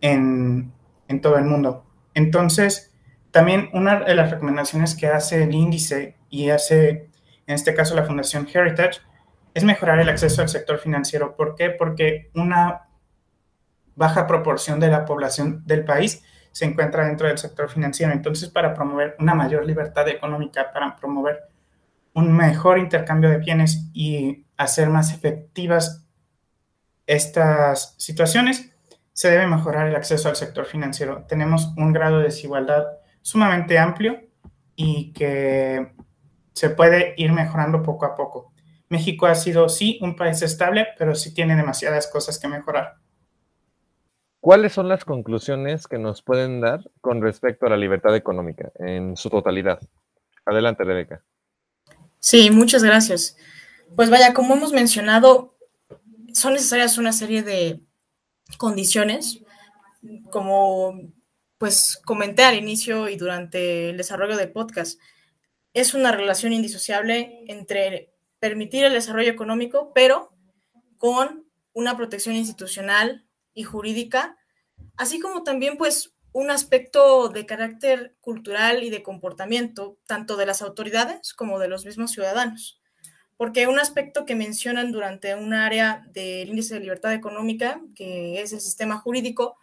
en, 0.00 0.72
todo 1.20 1.36
el 1.36 1.44
mundo. 1.44 1.84
Entonces, 2.14 2.94
también 3.32 3.68
una 3.72 4.04
de 4.04 4.14
las 4.14 4.30
recomendaciones 4.30 4.94
que 4.94 5.08
hace 5.08 5.42
el 5.42 5.52
índice 5.52 6.18
y 6.28 6.50
hace, 6.50 7.10
en 7.48 7.54
este 7.56 7.74
caso, 7.74 7.96
la 7.96 8.04
Fundación 8.04 8.46
Heritage, 8.46 9.00
es 9.54 9.64
mejorar 9.64 9.98
el 9.98 10.08
acceso 10.08 10.42
al 10.42 10.48
sector 10.48 10.78
financiero. 10.78 11.34
¿Por 11.34 11.56
qué? 11.56 11.70
Porque 11.70 12.30
una 12.36 12.90
baja 13.96 14.28
proporción 14.28 14.78
de 14.78 14.86
la 14.86 15.04
población 15.04 15.64
del 15.66 15.84
país 15.84 16.22
se 16.52 16.64
encuentra 16.64 17.06
dentro 17.06 17.26
del 17.26 17.38
sector 17.38 17.68
financiero. 17.68 18.12
Entonces, 18.12 18.50
para 18.50 18.72
promover 18.72 19.16
una 19.18 19.34
mayor 19.34 19.66
libertad 19.66 20.08
económica, 20.08 20.70
para 20.72 20.94
promover 20.94 21.49
un 22.20 22.32
mejor 22.32 22.78
intercambio 22.78 23.30
de 23.30 23.38
bienes 23.38 23.90
y 23.92 24.46
hacer 24.56 24.90
más 24.90 25.12
efectivas 25.12 26.06
estas 27.06 27.94
situaciones, 27.98 28.72
se 29.12 29.30
debe 29.30 29.46
mejorar 29.46 29.88
el 29.88 29.96
acceso 29.96 30.28
al 30.28 30.36
sector 30.36 30.64
financiero. 30.64 31.24
Tenemos 31.26 31.72
un 31.76 31.92
grado 31.92 32.18
de 32.18 32.24
desigualdad 32.24 32.84
sumamente 33.22 33.78
amplio 33.78 34.20
y 34.76 35.12
que 35.12 35.92
se 36.52 36.70
puede 36.70 37.14
ir 37.16 37.32
mejorando 37.32 37.82
poco 37.82 38.06
a 38.06 38.14
poco. 38.14 38.52
México 38.88 39.26
ha 39.26 39.34
sido, 39.34 39.68
sí, 39.68 39.98
un 40.02 40.16
país 40.16 40.42
estable, 40.42 40.88
pero 40.98 41.14
sí 41.14 41.32
tiene 41.32 41.56
demasiadas 41.56 42.06
cosas 42.06 42.38
que 42.38 42.48
mejorar. 42.48 42.96
¿Cuáles 44.40 44.72
son 44.72 44.88
las 44.88 45.04
conclusiones 45.04 45.86
que 45.86 45.98
nos 45.98 46.22
pueden 46.22 46.60
dar 46.60 46.80
con 47.00 47.20
respecto 47.20 47.66
a 47.66 47.70
la 47.70 47.76
libertad 47.76 48.16
económica 48.16 48.72
en 48.76 49.16
su 49.16 49.28
totalidad? 49.28 49.80
Adelante, 50.46 50.82
Rebeca. 50.82 51.22
Sí, 52.20 52.50
muchas 52.50 52.84
gracias. 52.84 53.36
Pues 53.96 54.10
vaya, 54.10 54.32
como 54.32 54.54
hemos 54.54 54.72
mencionado, 54.72 55.56
son 56.32 56.52
necesarias 56.52 56.98
una 56.98 57.12
serie 57.12 57.42
de 57.42 57.80
condiciones, 58.56 59.40
como 60.30 61.12
pues 61.58 62.00
comenté 62.04 62.44
al 62.44 62.56
inicio 62.56 63.08
y 63.08 63.16
durante 63.16 63.90
el 63.90 63.96
desarrollo 63.96 64.36
del 64.36 64.52
podcast, 64.52 65.00
es 65.74 65.94
una 65.94 66.12
relación 66.12 66.52
indisociable 66.52 67.44
entre 67.48 68.14
permitir 68.38 68.84
el 68.84 68.94
desarrollo 68.94 69.30
económico, 69.30 69.92
pero 69.94 70.32
con 70.96 71.44
una 71.72 71.96
protección 71.96 72.36
institucional 72.36 73.26
y 73.52 73.64
jurídica 73.64 74.36
así 74.96 75.20
como 75.20 75.42
también 75.42 75.76
pues 75.76 76.12
un 76.32 76.50
aspecto 76.50 77.28
de 77.28 77.46
carácter 77.46 78.14
cultural 78.20 78.82
y 78.84 78.90
de 78.90 79.02
comportamiento, 79.02 79.98
tanto 80.06 80.36
de 80.36 80.46
las 80.46 80.62
autoridades 80.62 81.32
como 81.34 81.58
de 81.58 81.68
los 81.68 81.84
mismos 81.84 82.12
ciudadanos. 82.12 82.80
Porque 83.36 83.66
un 83.66 83.78
aspecto 83.78 84.26
que 84.26 84.34
mencionan 84.34 84.92
durante 84.92 85.34
un 85.34 85.54
área 85.54 86.06
del 86.12 86.50
índice 86.50 86.74
de 86.74 86.80
libertad 86.80 87.14
económica, 87.14 87.80
que 87.96 88.40
es 88.42 88.52
el 88.52 88.60
sistema 88.60 88.98
jurídico, 88.98 89.56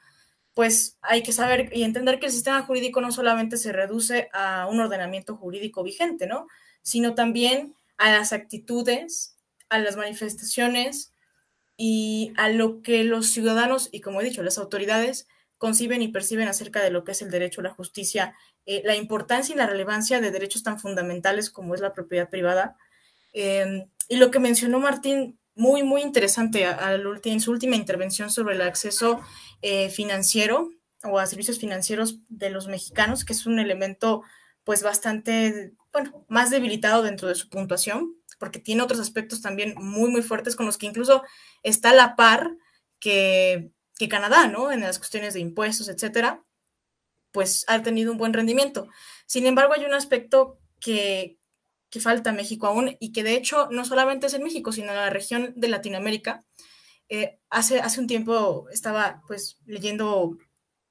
pues 0.54 0.98
hay 1.02 1.22
que 1.22 1.32
saber 1.32 1.70
y 1.72 1.84
entender 1.84 2.20
que 2.20 2.26
el 2.26 2.32
sistema 2.32 2.64
jurídico 2.64 3.00
no 3.00 3.12
solamente 3.12 3.58
se 3.58 3.72
reduce 3.72 4.30
a 4.34 4.68
un 4.68 4.80
ordenamiento 4.80 5.36
jurídico 5.36 5.84
vigente, 5.84 6.26
¿no? 6.26 6.48
Sino 6.82 7.14
también 7.14 7.76
a 7.98 8.12
las 8.12 8.34
actitudes, 8.34 9.38
a 9.70 9.78
las 9.78 9.96
manifestaciones 9.96 11.14
y 11.78 12.34
a 12.38 12.50
lo 12.50 12.82
que 12.82 13.04
los 13.04 13.28
ciudadanos 13.28 13.90
y, 13.92 14.02
como 14.02 14.20
he 14.20 14.24
dicho, 14.24 14.42
las 14.42 14.58
autoridades 14.58 15.28
conciben 15.58 16.02
y 16.02 16.10
perciben 16.10 16.48
acerca 16.48 16.82
de 16.82 16.92
lo 16.92 17.04
que 17.04 17.12
es 17.12 17.22
el 17.22 17.32
derecho 17.32 17.62
a 17.62 17.66
la 17.66 17.70
justicia, 17.72 18.36
eh, 18.66 18.82
la 18.86 18.96
importancia 18.96 19.54
y 19.54 19.58
la 19.58 19.68
relevancia 19.68 20.22
de 20.22 20.32
derechos 20.32 20.64
tan 20.64 20.80
fundamentales 20.80 21.50
como 21.50 21.76
es 21.76 21.82
la 21.82 21.94
propiedad 21.94 22.30
privada. 22.30 22.78
Em, 23.34 23.90
y 24.08 24.18
lo 24.18 24.32
que 24.32 24.40
mencionó 24.40 24.80
Martín, 24.80 25.40
muy, 25.56 25.84
muy 25.84 26.02
interesante 26.02 26.68
en 27.24 27.42
su 27.42 27.52
última 27.52 27.76
intervención 27.76 28.30
sobre 28.30 28.56
el 28.56 28.62
acceso 28.62 29.22
eh, 29.64 29.90
financiero 29.90 30.70
o 31.04 31.18
a 31.18 31.26
servicios 31.26 31.60
financieros 31.60 32.20
de 32.30 32.52
los 32.52 32.68
mexicanos, 32.68 33.26
que 33.26 33.34
es 33.34 33.46
un 33.48 33.60
elemento 33.60 34.22
pues 34.64 34.84
bastante, 34.84 35.74
bueno, 35.92 36.26
más 36.28 36.52
debilitado 36.52 37.02
dentro 37.02 37.28
de 37.28 37.36
su 37.36 37.50
puntuación, 37.50 38.16
porque 38.38 38.60
tiene 38.60 38.84
otros 38.84 39.00
aspectos 39.00 39.42
también 39.42 39.74
muy, 39.78 40.12
muy 40.12 40.22
fuertes 40.22 40.56
con 40.56 40.66
los 40.66 40.78
que 40.78 40.86
incluso 40.86 41.24
está 41.64 41.90
a 41.90 41.96
la 41.96 42.16
par 42.16 42.52
que 43.00 43.72
que 43.98 44.10
Canadá, 44.10 44.48
¿no? 44.48 44.72
En 44.72 44.82
las 44.82 45.00
cuestiones 45.00 45.34
de 45.34 45.40
impuestos, 45.40 45.90
etcétera, 45.90 46.44
pues 47.32 47.66
ha 47.68 47.82
tenido 47.84 48.12
un 48.12 48.18
buen 48.18 48.34
rendimiento. 48.34 48.88
Sin 49.26 49.46
embargo, 49.46 49.74
hay 49.74 49.86
un 49.86 49.94
aspecto 49.94 50.60
que, 50.80 51.38
que 51.90 52.00
falta 52.00 52.32
México 52.32 52.68
aún 52.68 52.96
y 53.00 53.12
que 53.12 53.24
de 53.24 53.36
hecho 53.36 53.68
no 53.72 53.86
solamente 53.86 54.28
es 54.28 54.34
en 54.34 54.44
México, 54.44 54.72
sino 54.72 54.90
en 54.90 54.98
la 54.98 55.10
región 55.10 55.54
de 55.56 55.68
Latinoamérica. 55.68 56.44
Eh, 57.10 57.40
hace, 57.50 57.80
hace 57.80 58.00
un 58.00 58.08
tiempo 58.08 58.68
estaba 58.70 59.22
pues 59.28 59.60
leyendo 59.66 60.38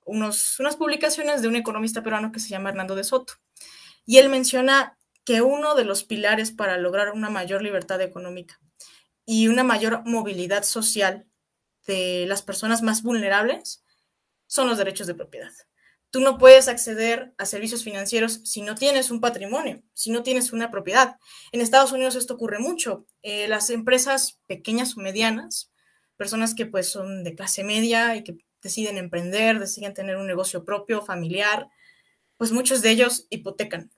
unos, 0.05 0.59
unas 0.61 0.77
publicaciones 0.77 1.43
de 1.43 1.49
un 1.49 1.57
economista 1.57 2.03
peruano 2.03 2.33
que 2.33 2.41
se 2.41 2.49
llama 2.49 2.71
Hernando 2.71 2.95
de 2.95 3.05
Soto 3.05 3.35
y 4.07 4.19
él 4.19 4.29
menciona 4.31 4.97
que 5.25 5.43
uno 5.43 5.75
de 5.75 5.85
los 5.85 6.05
pilares 6.05 6.53
para 6.53 6.79
lograr 6.79 7.13
una 7.13 7.29
mayor 7.29 7.61
libertad 7.61 8.01
económica 8.01 8.61
y 9.27 9.49
una 9.49 9.65
mayor 9.65 10.03
movilidad 10.07 10.63
social 10.63 11.27
de 11.87 12.27
las 12.27 12.43
personas 12.43 12.83
más 12.83 13.03
vulnerables 13.03 13.85
son 14.47 14.69
los 14.69 14.79
derechos 14.79 15.07
de 15.07 15.15
propiedad. 15.15 15.53
Tú 16.11 16.21
no 16.21 16.39
puedes 16.39 16.69
acceder 16.69 17.35
a 17.37 17.47
servicios 17.47 17.85
financieros 17.85 18.41
si 18.45 18.63
no 18.63 18.75
tienes 18.75 19.11
un 19.11 19.21
patrimonio, 19.21 19.83
si 19.93 20.11
no 20.11 20.23
tienes 20.23 20.53
una 20.53 20.71
propiedad. 20.71 21.17
En 21.53 21.61
Estados 21.61 21.93
Unidos 21.93 22.15
esto 22.15 22.35
ocurre 22.35 22.59
mucho. 22.59 23.07
Eh, 23.23 23.49
las 23.49 23.71
empresas 23.71 24.41
pequeñas 24.47 24.97
o 24.97 25.01
medianas, 25.01 25.73
personas 26.17 26.55
que 26.55 26.67
pues 26.67 26.89
son 26.89 27.25
de 27.25 27.35
clase 27.35 27.65
media 27.65 28.17
y 28.17 28.25
que 28.25 28.39
deciden 28.63 28.99
emprender, 28.99 29.59
deciden 29.59 29.95
tener 29.95 30.17
un 30.17 30.27
negocio 30.27 30.65
propio, 30.65 31.03
familiar, 31.03 31.69
pues 32.37 32.53
muchos 32.53 32.83
de 32.83 32.91
ellos 32.91 33.27
hipotecan. 33.31 33.91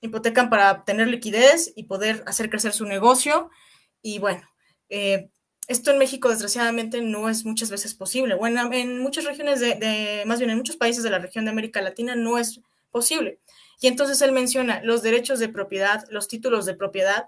Hipotecan 0.00 0.50
para 0.50 0.84
tener 0.84 1.08
liquidez 1.08 1.72
y 1.74 1.84
poder 1.84 2.24
hacer 2.26 2.50
crecer 2.50 2.72
su 2.72 2.86
negocio. 2.86 3.50
Y 4.02 4.18
bueno, 4.18 4.42
eh, 4.88 5.30
esto 5.68 5.90
en 5.90 5.98
México, 5.98 6.28
desgraciadamente, 6.28 7.00
no 7.02 7.28
es 7.28 7.44
muchas 7.44 7.70
veces 7.70 7.94
posible. 7.94 8.34
Bueno, 8.34 8.72
en 8.72 8.98
muchas 8.98 9.24
regiones 9.24 9.60
de, 9.60 10.22
más 10.26 10.38
bien 10.38 10.50
en 10.50 10.56
muchos 10.56 10.76
países 10.76 11.02
de 11.02 11.10
la 11.10 11.18
región 11.18 11.44
de 11.44 11.50
América 11.50 11.80
Latina 11.80 12.14
no 12.14 12.38
es 12.38 12.60
posible. 12.90 13.38
Y 13.80 13.86
entonces 13.86 14.20
él 14.22 14.32
menciona 14.32 14.82
los 14.82 15.02
derechos 15.02 15.38
de 15.38 15.48
propiedad, 15.48 16.04
los 16.10 16.28
títulos 16.28 16.66
de 16.66 16.74
propiedad 16.74 17.26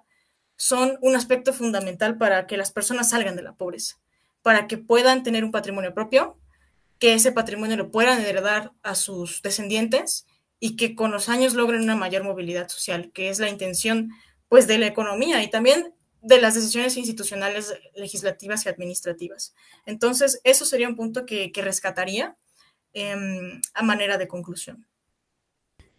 son 0.56 0.98
un 1.00 1.16
aspecto 1.16 1.52
fundamental 1.52 2.16
para 2.16 2.46
que 2.46 2.56
las 2.56 2.72
personas 2.72 3.10
salgan 3.10 3.36
de 3.36 3.42
la 3.42 3.54
pobreza, 3.54 3.96
para 4.42 4.66
que 4.66 4.78
puedan 4.78 5.22
tener 5.22 5.44
un 5.44 5.50
patrimonio 5.50 5.94
propio, 5.94 6.38
que 6.98 7.14
ese 7.14 7.32
patrimonio 7.32 7.76
lo 7.76 7.90
puedan 7.90 8.20
heredar 8.20 8.72
a 8.82 8.94
sus 8.94 9.42
descendientes 9.42 10.26
y 10.60 10.76
que 10.76 10.94
con 10.94 11.10
los 11.10 11.28
años 11.28 11.54
logren 11.54 11.82
una 11.82 11.96
mayor 11.96 12.22
movilidad 12.22 12.68
social, 12.68 13.10
que 13.12 13.30
es 13.30 13.40
la 13.40 13.48
intención 13.48 14.10
pues 14.48 14.66
de 14.66 14.78
la 14.78 14.86
economía 14.86 15.42
y 15.42 15.50
también 15.50 15.93
de 16.24 16.40
las 16.40 16.54
decisiones 16.54 16.96
institucionales, 16.96 17.78
legislativas 17.94 18.64
y 18.64 18.70
administrativas. 18.70 19.54
Entonces, 19.84 20.40
eso 20.42 20.64
sería 20.64 20.88
un 20.88 20.96
punto 20.96 21.26
que, 21.26 21.52
rescataría 21.54 22.34
em, 22.94 23.60
a 23.74 23.82
manera 23.82 24.16
de 24.16 24.26
conclusión. 24.26 24.86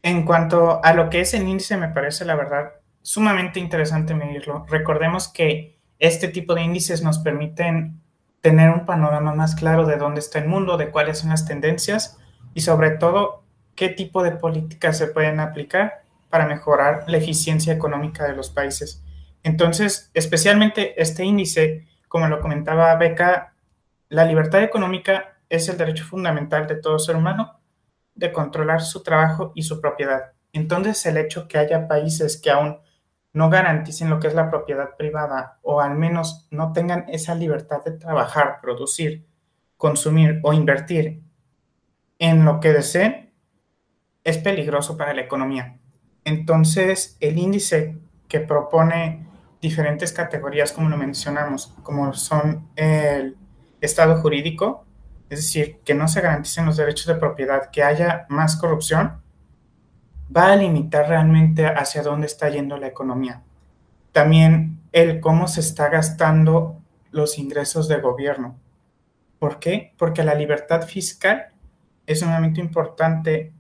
En 0.01 0.25
cuanto 0.25 0.83
a 0.83 0.93
lo 0.93 1.09
que 1.09 1.21
es 1.21 1.33
el 1.35 1.47
índice, 1.47 1.77
me 1.77 1.89
parece 1.89 2.25
la 2.25 2.35
verdad 2.35 2.73
sumamente 3.03 3.59
interesante 3.59 4.15
medirlo. 4.15 4.65
Recordemos 4.67 5.27
que 5.27 5.77
este 5.99 6.27
tipo 6.27 6.55
de 6.55 6.63
índices 6.63 7.03
nos 7.03 7.19
permiten 7.19 8.01
tener 8.41 8.71
un 8.71 8.85
panorama 8.85 9.33
más 9.33 9.53
claro 9.55 9.85
de 9.85 9.97
dónde 9.97 10.21
está 10.21 10.39
el 10.39 10.47
mundo, 10.47 10.77
de 10.77 10.89
cuáles 10.89 11.19
son 11.19 11.29
las 11.29 11.45
tendencias 11.45 12.17
y 12.55 12.61
sobre 12.61 12.91
todo 12.91 13.43
qué 13.75 13.89
tipo 13.89 14.23
de 14.23 14.31
políticas 14.31 14.97
se 14.97 15.07
pueden 15.07 15.39
aplicar 15.39 16.03
para 16.29 16.47
mejorar 16.47 17.03
la 17.07 17.17
eficiencia 17.17 17.73
económica 17.73 18.27
de 18.27 18.35
los 18.35 18.49
países. 18.49 19.04
Entonces, 19.45 20.09
especialmente 20.15 20.99
este 20.99 21.23
índice, 21.23 21.85
como 22.07 22.27
lo 22.27 22.41
comentaba 22.41 22.95
Beca, 22.95 23.53
la 24.09 24.25
libertad 24.25 24.63
económica 24.63 25.37
es 25.49 25.69
el 25.69 25.77
derecho 25.77 26.03
fundamental 26.03 26.65
de 26.65 26.77
todo 26.77 26.97
ser 26.97 27.15
humano 27.15 27.59
de 28.15 28.33
controlar 28.33 28.81
su 28.81 29.03
trabajo 29.03 29.51
y 29.53 29.61
su 29.61 29.79
propiedad. 29.79 30.31
Entonces, 30.51 31.05
el 31.05 31.17
hecho 31.17 31.47
que 31.47 31.59
haya 31.59 31.87
países 31.87 32.41
que 32.41 32.49
aún 32.49 32.79
no 33.33 33.51
garanticen 33.51 34.09
lo 34.09 34.19
que 34.19 34.29
es 34.29 34.33
la 34.33 34.49
propiedad 34.49 34.95
privada 34.97 35.59
o 35.61 35.79
al 35.79 35.93
menos 35.93 36.47
no 36.49 36.73
tengan 36.73 37.05
esa 37.07 37.35
libertad 37.35 37.83
de 37.85 37.91
trabajar, 37.91 38.61
producir, 38.63 39.27
consumir 39.77 40.39
o 40.41 40.53
invertir 40.53 41.21
en 42.17 42.45
lo 42.45 42.59
que 42.59 42.73
deseen, 42.73 43.31
es 44.23 44.39
peligroso 44.39 44.97
para 44.97 45.13
la 45.13 45.21
economía. 45.21 45.77
Entonces, 46.23 47.15
el 47.19 47.37
índice 47.37 47.99
que 48.27 48.39
propone 48.39 49.34
diferentes 49.65 50.13
categorías, 50.13 50.71
como 50.71 50.89
lo 50.89 50.97
mencionamos, 50.97 51.73
como 51.81 52.13
son 52.13 52.69
el 52.75 53.35
estado 53.81 54.21
jurídico, 54.21 54.85
es 55.29 55.39
decir, 55.39 55.79
que 55.83 55.95
no 55.95 56.07
se 56.07 56.21
garanticen 56.21 56.67
los 56.67 56.77
derechos 56.77 57.07
de 57.07 57.15
propiedad, 57.15 57.71
que 57.71 57.83
haya 57.83 58.27
más 58.29 58.57
corrupción, 58.57 59.21
va 60.35 60.51
a 60.51 60.55
limitar 60.55 61.07
realmente 61.07 61.65
hacia 61.65 62.03
dónde 62.03 62.27
está 62.27 62.49
yendo 62.49 62.77
la 62.77 62.87
economía. 62.87 63.41
También 64.11 64.79
el 64.91 65.19
cómo 65.19 65.47
se 65.47 65.61
está 65.61 65.89
gastando 65.89 66.79
los 67.11 67.39
ingresos 67.39 67.87
del 67.87 68.01
gobierno. 68.01 68.55
¿Por 69.39 69.57
qué? 69.59 69.93
Porque 69.97 70.23
la 70.23 70.35
libertad 70.35 70.83
fiscal 70.83 71.47
es 72.05 72.19
sumamente 72.19 72.61
importante, 72.61 73.51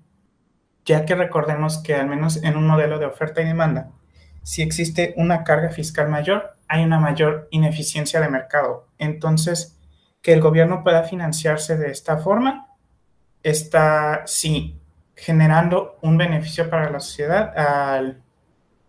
ya 0.85 1.03
que 1.05 1.15
recordemos 1.15 1.79
que 1.79 1.95
al 1.95 2.07
menos 2.07 2.43
en 2.43 2.57
un 2.57 2.67
modelo 2.67 2.99
de 2.99 3.07
oferta 3.07 3.41
y 3.41 3.45
demanda, 3.45 3.89
si 4.45 4.61
existe 4.61 5.15
una 5.17 5.43
carga 5.43 5.71
fiscal 5.71 6.07
mayor, 6.07 6.55
hay 6.67 6.83
una 6.83 6.99
mayor 6.99 7.47
ineficiencia 7.49 8.21
de 8.21 8.29
mercado. 8.29 8.87
Entonces, 8.99 9.75
que 10.21 10.33
el 10.33 10.41
gobierno 10.41 10.83
pueda 10.83 11.01
financiarse 11.01 11.77
de 11.77 11.89
esta 11.89 12.17
forma 12.17 12.67
está, 13.41 14.21
sí, 14.27 14.79
generando 15.15 15.97
un 16.03 16.15
beneficio 16.17 16.69
para 16.69 16.91
la 16.91 16.99
sociedad 16.99 17.57
al, 17.57 18.21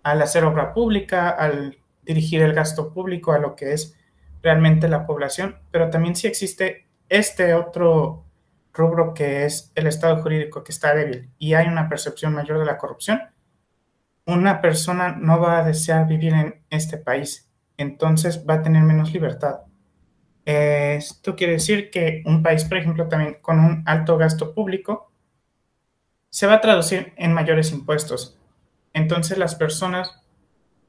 hacer 0.03 0.45
obra 0.45 0.75
pública, 0.75 1.31
al 1.31 1.79
dirigir 2.03 2.43
el 2.43 2.53
gasto 2.53 2.93
público 2.93 3.33
a 3.33 3.39
lo 3.39 3.57
que 3.57 3.73
es 3.73 3.97
realmente 4.43 4.89
la 4.89 5.07
población, 5.07 5.57
pero 5.71 5.89
también 5.89 6.17
si 6.17 6.27
existe 6.27 6.87
este 7.09 7.55
otro 7.55 8.27
rubro 8.75 9.15
que 9.15 9.47
es 9.47 9.73
el 9.75 9.87
Estado 9.87 10.23
jurídico 10.23 10.63
que 10.63 10.73
está 10.73 10.95
débil 10.95 11.31
y 11.39 11.55
hay 11.55 11.67
una 11.67 11.89
percepción 11.89 12.35
mayor 12.35 12.59
de 12.59 12.67
la 12.67 12.77
corrupción, 12.77 13.23
una 14.27 14.61
persona 14.61 15.17
no 15.17 15.41
va 15.41 15.59
a 15.59 15.65
desear 15.65 16.07
vivir 16.07 16.35
en 16.35 16.63
este 16.69 16.99
país, 16.99 17.49
entonces 17.77 18.45
va 18.49 18.55
a 18.55 18.63
tener 18.63 18.83
menos 18.83 19.13
libertad. 19.13 19.61
Esto 20.45 21.35
quiere 21.35 21.55
decir 21.55 21.91
que 21.91 22.23
un 22.27 22.43
país, 22.43 22.65
por 22.65 22.79
ejemplo, 22.79 23.09
también 23.09 23.39
con 23.41 23.59
un 23.59 23.83
alto 23.87 24.17
gasto 24.17 24.55
público, 24.55 25.11
se 26.31 26.47
va 26.47 26.55
a 26.55 26.61
traducir 26.61 27.13
en 27.17 27.33
mayores 27.33 27.73
impuestos. 27.73 28.39
Entonces 28.93 29.39
las 29.39 29.55
personas 29.55 30.23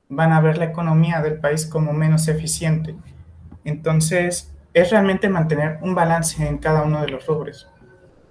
van 0.10 0.32
a 0.32 0.42
ver 0.42 0.58
la 0.58 0.66
economía 0.66 1.22
del 1.22 1.40
país 1.40 1.66
como 1.66 1.94
menos 1.94 2.28
eficiente. 2.28 2.96
Entonces 3.64 4.54
es 4.74 4.92
realmente 4.92 5.30
mantener 5.30 5.80
un 5.82 5.96
balance 5.96 6.46
en 6.46 6.58
cada 6.58 6.84
uno 6.84 7.02
de 7.02 7.10
los 7.10 7.26
rubros. 7.26 7.70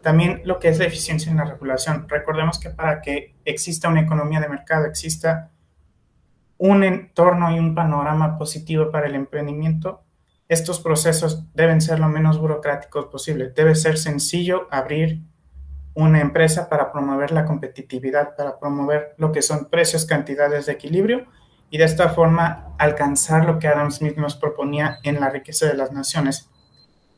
También 0.07 0.43
lo 0.45 0.61
que 0.61 0.69
es 0.69 0.79
la 0.79 0.85
eficiencia 0.85 1.33
en 1.33 1.39
la 1.39 1.45
regulación. 1.45 2.09
Recordemos 2.09 2.61
que 2.61 2.71
para 2.71 3.03
que 3.03 3.35
exista 3.45 3.89
una 3.89 4.03
economía 4.03 4.39
de 4.39 4.49
mercado, 4.49 4.87
exista 4.87 5.51
un 6.59 6.85
entorno 6.85 7.51
y 7.51 7.59
un 7.59 7.75
panorama 7.75 8.39
positivo 8.39 8.93
para 8.93 9.09
el 9.09 9.17
emprendimiento, 9.17 10.05
estos 10.49 10.79
procesos 10.79 11.53
deben 11.55 11.81
ser 11.81 11.99
lo 11.99 12.07
menos 12.09 12.39
burocráticos 12.39 13.07
posible. 13.07 13.49
Debe 13.49 13.75
ser 13.75 13.99
sencillo 13.99 14.69
abrir 14.71 15.23
una 15.95 16.21
empresa 16.21 16.69
para 16.69 16.93
promover 16.93 17.33
la 17.33 17.45
competitividad, 17.45 18.37
para 18.37 18.61
promover 18.61 19.17
lo 19.19 19.33
que 19.33 19.43
son 19.43 19.65
precios, 19.65 20.07
cantidades 20.07 20.67
de 20.67 20.73
equilibrio 20.75 21.27
y 21.69 21.79
de 21.79 21.85
esta 21.85 22.11
forma 22.11 22.77
alcanzar 22.79 23.45
lo 23.45 23.59
que 23.59 23.67
Adam 23.67 23.91
Smith 23.91 24.17
nos 24.19 24.37
proponía 24.37 25.01
en 25.03 25.19
la 25.19 25.31
riqueza 25.31 25.67
de 25.67 25.75
las 25.75 25.91
naciones. 25.91 26.49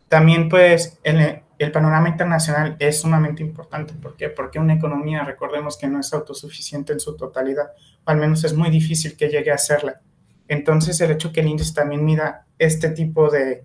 También 0.08 0.48
pues 0.48 0.98
el, 1.04 1.42
el 1.58 1.72
panorama 1.72 2.08
internacional 2.08 2.76
es 2.78 3.00
sumamente 3.00 3.42
importante. 3.42 3.94
¿Por 3.94 4.16
qué? 4.16 4.28
Porque 4.28 4.58
una 4.58 4.74
economía, 4.74 5.24
recordemos 5.24 5.76
que 5.76 5.88
no 5.88 5.98
es 5.98 6.12
autosuficiente 6.12 6.92
en 6.92 7.00
su 7.00 7.16
totalidad, 7.16 7.72
o 8.04 8.10
al 8.10 8.18
menos 8.18 8.44
es 8.44 8.54
muy 8.54 8.70
difícil 8.70 9.16
que 9.16 9.28
llegue 9.28 9.50
a 9.50 9.58
serla. 9.58 10.00
Entonces 10.46 11.00
el 11.00 11.10
hecho 11.10 11.32
que 11.32 11.40
el 11.40 11.48
índice 11.48 11.74
también 11.74 12.04
mida 12.04 12.46
este 12.58 12.90
tipo 12.90 13.28
de 13.28 13.64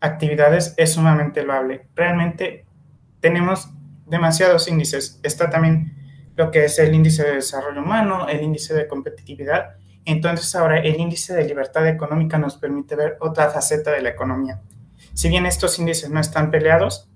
actividades 0.00 0.74
es 0.76 0.92
sumamente 0.92 1.44
loable. 1.44 1.88
Realmente 1.94 2.66
tenemos 3.20 3.70
demasiados 4.06 4.68
índices. 4.68 5.20
Está 5.22 5.48
también 5.48 6.32
lo 6.36 6.50
que 6.50 6.64
es 6.64 6.78
el 6.78 6.94
índice 6.94 7.22
de 7.22 7.36
desarrollo 7.36 7.80
humano, 7.80 8.28
el 8.28 8.42
índice 8.42 8.74
de 8.74 8.88
competitividad. 8.88 9.76
Entonces 10.04 10.54
ahora 10.56 10.80
el 10.80 10.98
índice 10.98 11.34
de 11.34 11.44
libertad 11.44 11.86
económica 11.86 12.36
nos 12.36 12.56
permite 12.56 12.96
ver 12.96 13.16
otra 13.20 13.48
faceta 13.50 13.92
de 13.92 14.02
la 14.02 14.10
economía. 14.10 14.60
Si 15.14 15.28
bien 15.28 15.46
estos 15.46 15.78
índices 15.78 16.10
no 16.10 16.20
están 16.20 16.50
peleados, 16.50 17.11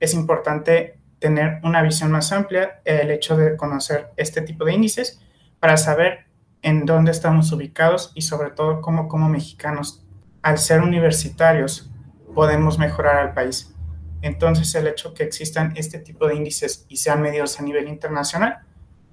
es 0.00 0.14
importante 0.14 0.98
tener 1.18 1.60
una 1.62 1.82
visión 1.82 2.10
más 2.10 2.32
amplia, 2.32 2.80
el 2.84 3.10
hecho 3.10 3.36
de 3.36 3.56
conocer 3.56 4.10
este 4.16 4.40
tipo 4.40 4.64
de 4.64 4.74
índices 4.74 5.20
para 5.60 5.76
saber 5.76 6.26
en 6.62 6.86
dónde 6.86 7.10
estamos 7.10 7.52
ubicados 7.52 8.12
y 8.14 8.22
sobre 8.22 8.50
todo 8.50 8.80
cómo 8.80 9.08
como 9.08 9.28
mexicanos, 9.28 10.04
al 10.42 10.58
ser 10.58 10.80
universitarios, 10.80 11.90
podemos 12.34 12.78
mejorar 12.78 13.18
al 13.18 13.34
país. 13.34 13.74
Entonces 14.22 14.74
el 14.74 14.86
hecho 14.86 15.14
que 15.14 15.22
existan 15.22 15.72
este 15.76 15.98
tipo 15.98 16.26
de 16.26 16.34
índices 16.34 16.86
y 16.88 16.96
sean 16.96 17.22
medidos 17.22 17.58
a 17.60 17.62
nivel 17.62 17.88
internacional 17.88 18.60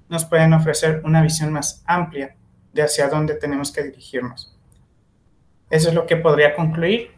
nos 0.08 0.24
pueden 0.24 0.52
ofrecer 0.54 1.02
una 1.04 1.22
visión 1.22 1.52
más 1.52 1.82
amplia 1.86 2.36
de 2.72 2.82
hacia 2.82 3.08
dónde 3.08 3.34
tenemos 3.34 3.72
que 3.72 3.82
dirigirnos. 3.82 4.56
Eso 5.70 5.88
es 5.88 5.94
lo 5.94 6.06
que 6.06 6.16
podría 6.16 6.54
concluir 6.54 7.12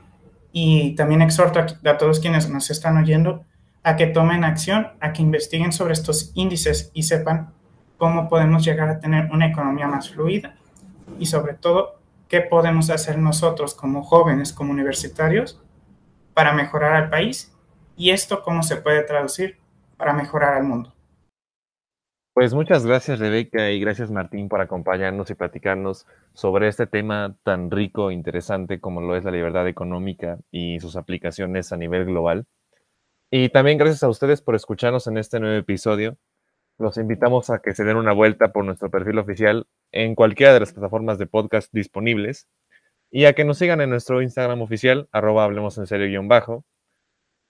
y 0.53 0.95
también 0.97 1.23
exhorto 1.23 1.61
a, 1.61 1.99
todos 1.99 2.19
quienes 2.19 2.49
nos 2.49 2.71
están 2.71 2.97
oyendo 2.97 3.45
a 3.83 3.97
que 3.97 4.07
tomen 4.07 4.45
acción, 4.45 4.89
a 5.01 5.13
que 5.13 5.23
investiguen 5.23 5.73
sobre 5.73 5.93
estos 5.93 6.33
índices 6.35 6.91
y 6.95 7.05
sepan 7.05 7.53
cómo 7.97 8.29
podemos 8.29 8.65
llegar 8.65 8.89
a 8.89 9.01
tener 9.01 9.31
una 9.33 9.47
economía 9.47 9.87
más 9.87 10.11
fluida 10.11 10.55
y 11.19 11.27
sobre 11.27 11.55
todo 11.55 11.99
qué 12.29 12.41
podemos 12.41 12.91
hacer 12.91 13.19
nosotros 13.19 13.75
como 13.75 14.03
jóvenes, 14.03 14.53
como 14.53 14.73
universitarios, 14.73 15.61
para 16.35 16.53
mejorar 16.53 16.95
al 16.95 17.11
país 17.11 17.55
y 17.97 18.11
esto 18.11 18.43
cómo 18.43 18.63
se 18.63 18.77
puede 18.77 19.03
traducir 19.03 19.59
para 19.97 20.13
mejorar 20.13 20.55
al 20.55 20.65
mundo. 20.65 20.95
Pues 22.33 22.55
muchas 22.55 22.87
gracias 22.87 23.19
Rebeca 23.19 23.71
y 23.71 23.81
gracias 23.81 24.11
Martín 24.11 24.49
por 24.49 24.61
acompañarnos 24.61 25.31
y 25.31 25.35
platicarnos 25.35 26.07
sobre 26.33 26.69
este 26.69 26.87
tema 26.87 27.37
tan 27.43 27.71
rico 27.71 28.11
e 28.11 28.15
interesante 28.15 28.81
como 28.81 29.01
lo 29.01 29.17
es 29.17 29.25
la 29.25 29.33
libertad 29.33 29.67
económica 29.67 30.39
y 30.51 30.79
sus 30.81 30.97
aplicaciones 30.97 31.73
a 31.73 31.77
nivel 31.77 32.07
global. 32.07 32.47
Y 33.33 33.49
también 33.51 33.79
gracias 33.79 34.03
a 34.03 34.09
ustedes 34.09 34.43
por 34.43 34.57
escucharnos 34.57 35.07
en 35.07 35.17
este 35.17 35.39
nuevo 35.39 35.57
episodio. 35.57 36.19
Los 36.79 36.97
invitamos 36.97 37.49
a 37.51 37.61
que 37.61 37.75
se 37.75 37.85
den 37.85 37.97
una 37.97 38.13
vuelta 38.13 38.53
por 38.53 38.65
nuestro 38.65 38.91
perfil 38.91 39.19
oficial 39.19 39.69
en 39.93 40.17
cualquiera 40.17 40.53
de 40.53 40.61
las 40.61 40.73
plataformas 40.73 41.19
de 41.19 41.27
podcast 41.27 41.73
disponibles 41.73 42.49
y 43.09 43.27
a 43.27 43.35
que 43.35 43.45
nos 43.45 43.59
sigan 43.59 43.81
en 43.81 43.91
nuestro 43.91 44.21
Instagram 44.21 44.63
oficial, 44.63 45.09
arroba 45.13 45.45
hablemos 45.45 45.79
en 45.79 45.87
serio 45.87 46.21
bajo, 46.25 46.65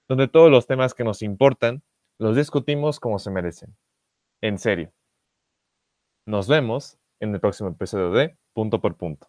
donde 0.07 0.29
todos 0.29 0.51
los 0.51 0.67
temas 0.67 0.93
que 0.93 1.05
nos 1.05 1.23
importan 1.23 1.83
los 2.19 2.37
discutimos 2.37 3.01
como 3.01 3.19
se 3.19 3.31
merecen. 3.31 3.75
En 4.43 4.59
serio. 4.59 4.93
Nos 6.27 6.47
vemos 6.47 6.99
en 7.21 7.35
el 7.35 7.41
próximo 7.41 7.71
episodio 7.71 8.11
de 8.11 8.37
Punto 8.53 8.83
por 8.83 8.97
Punto. 8.97 9.29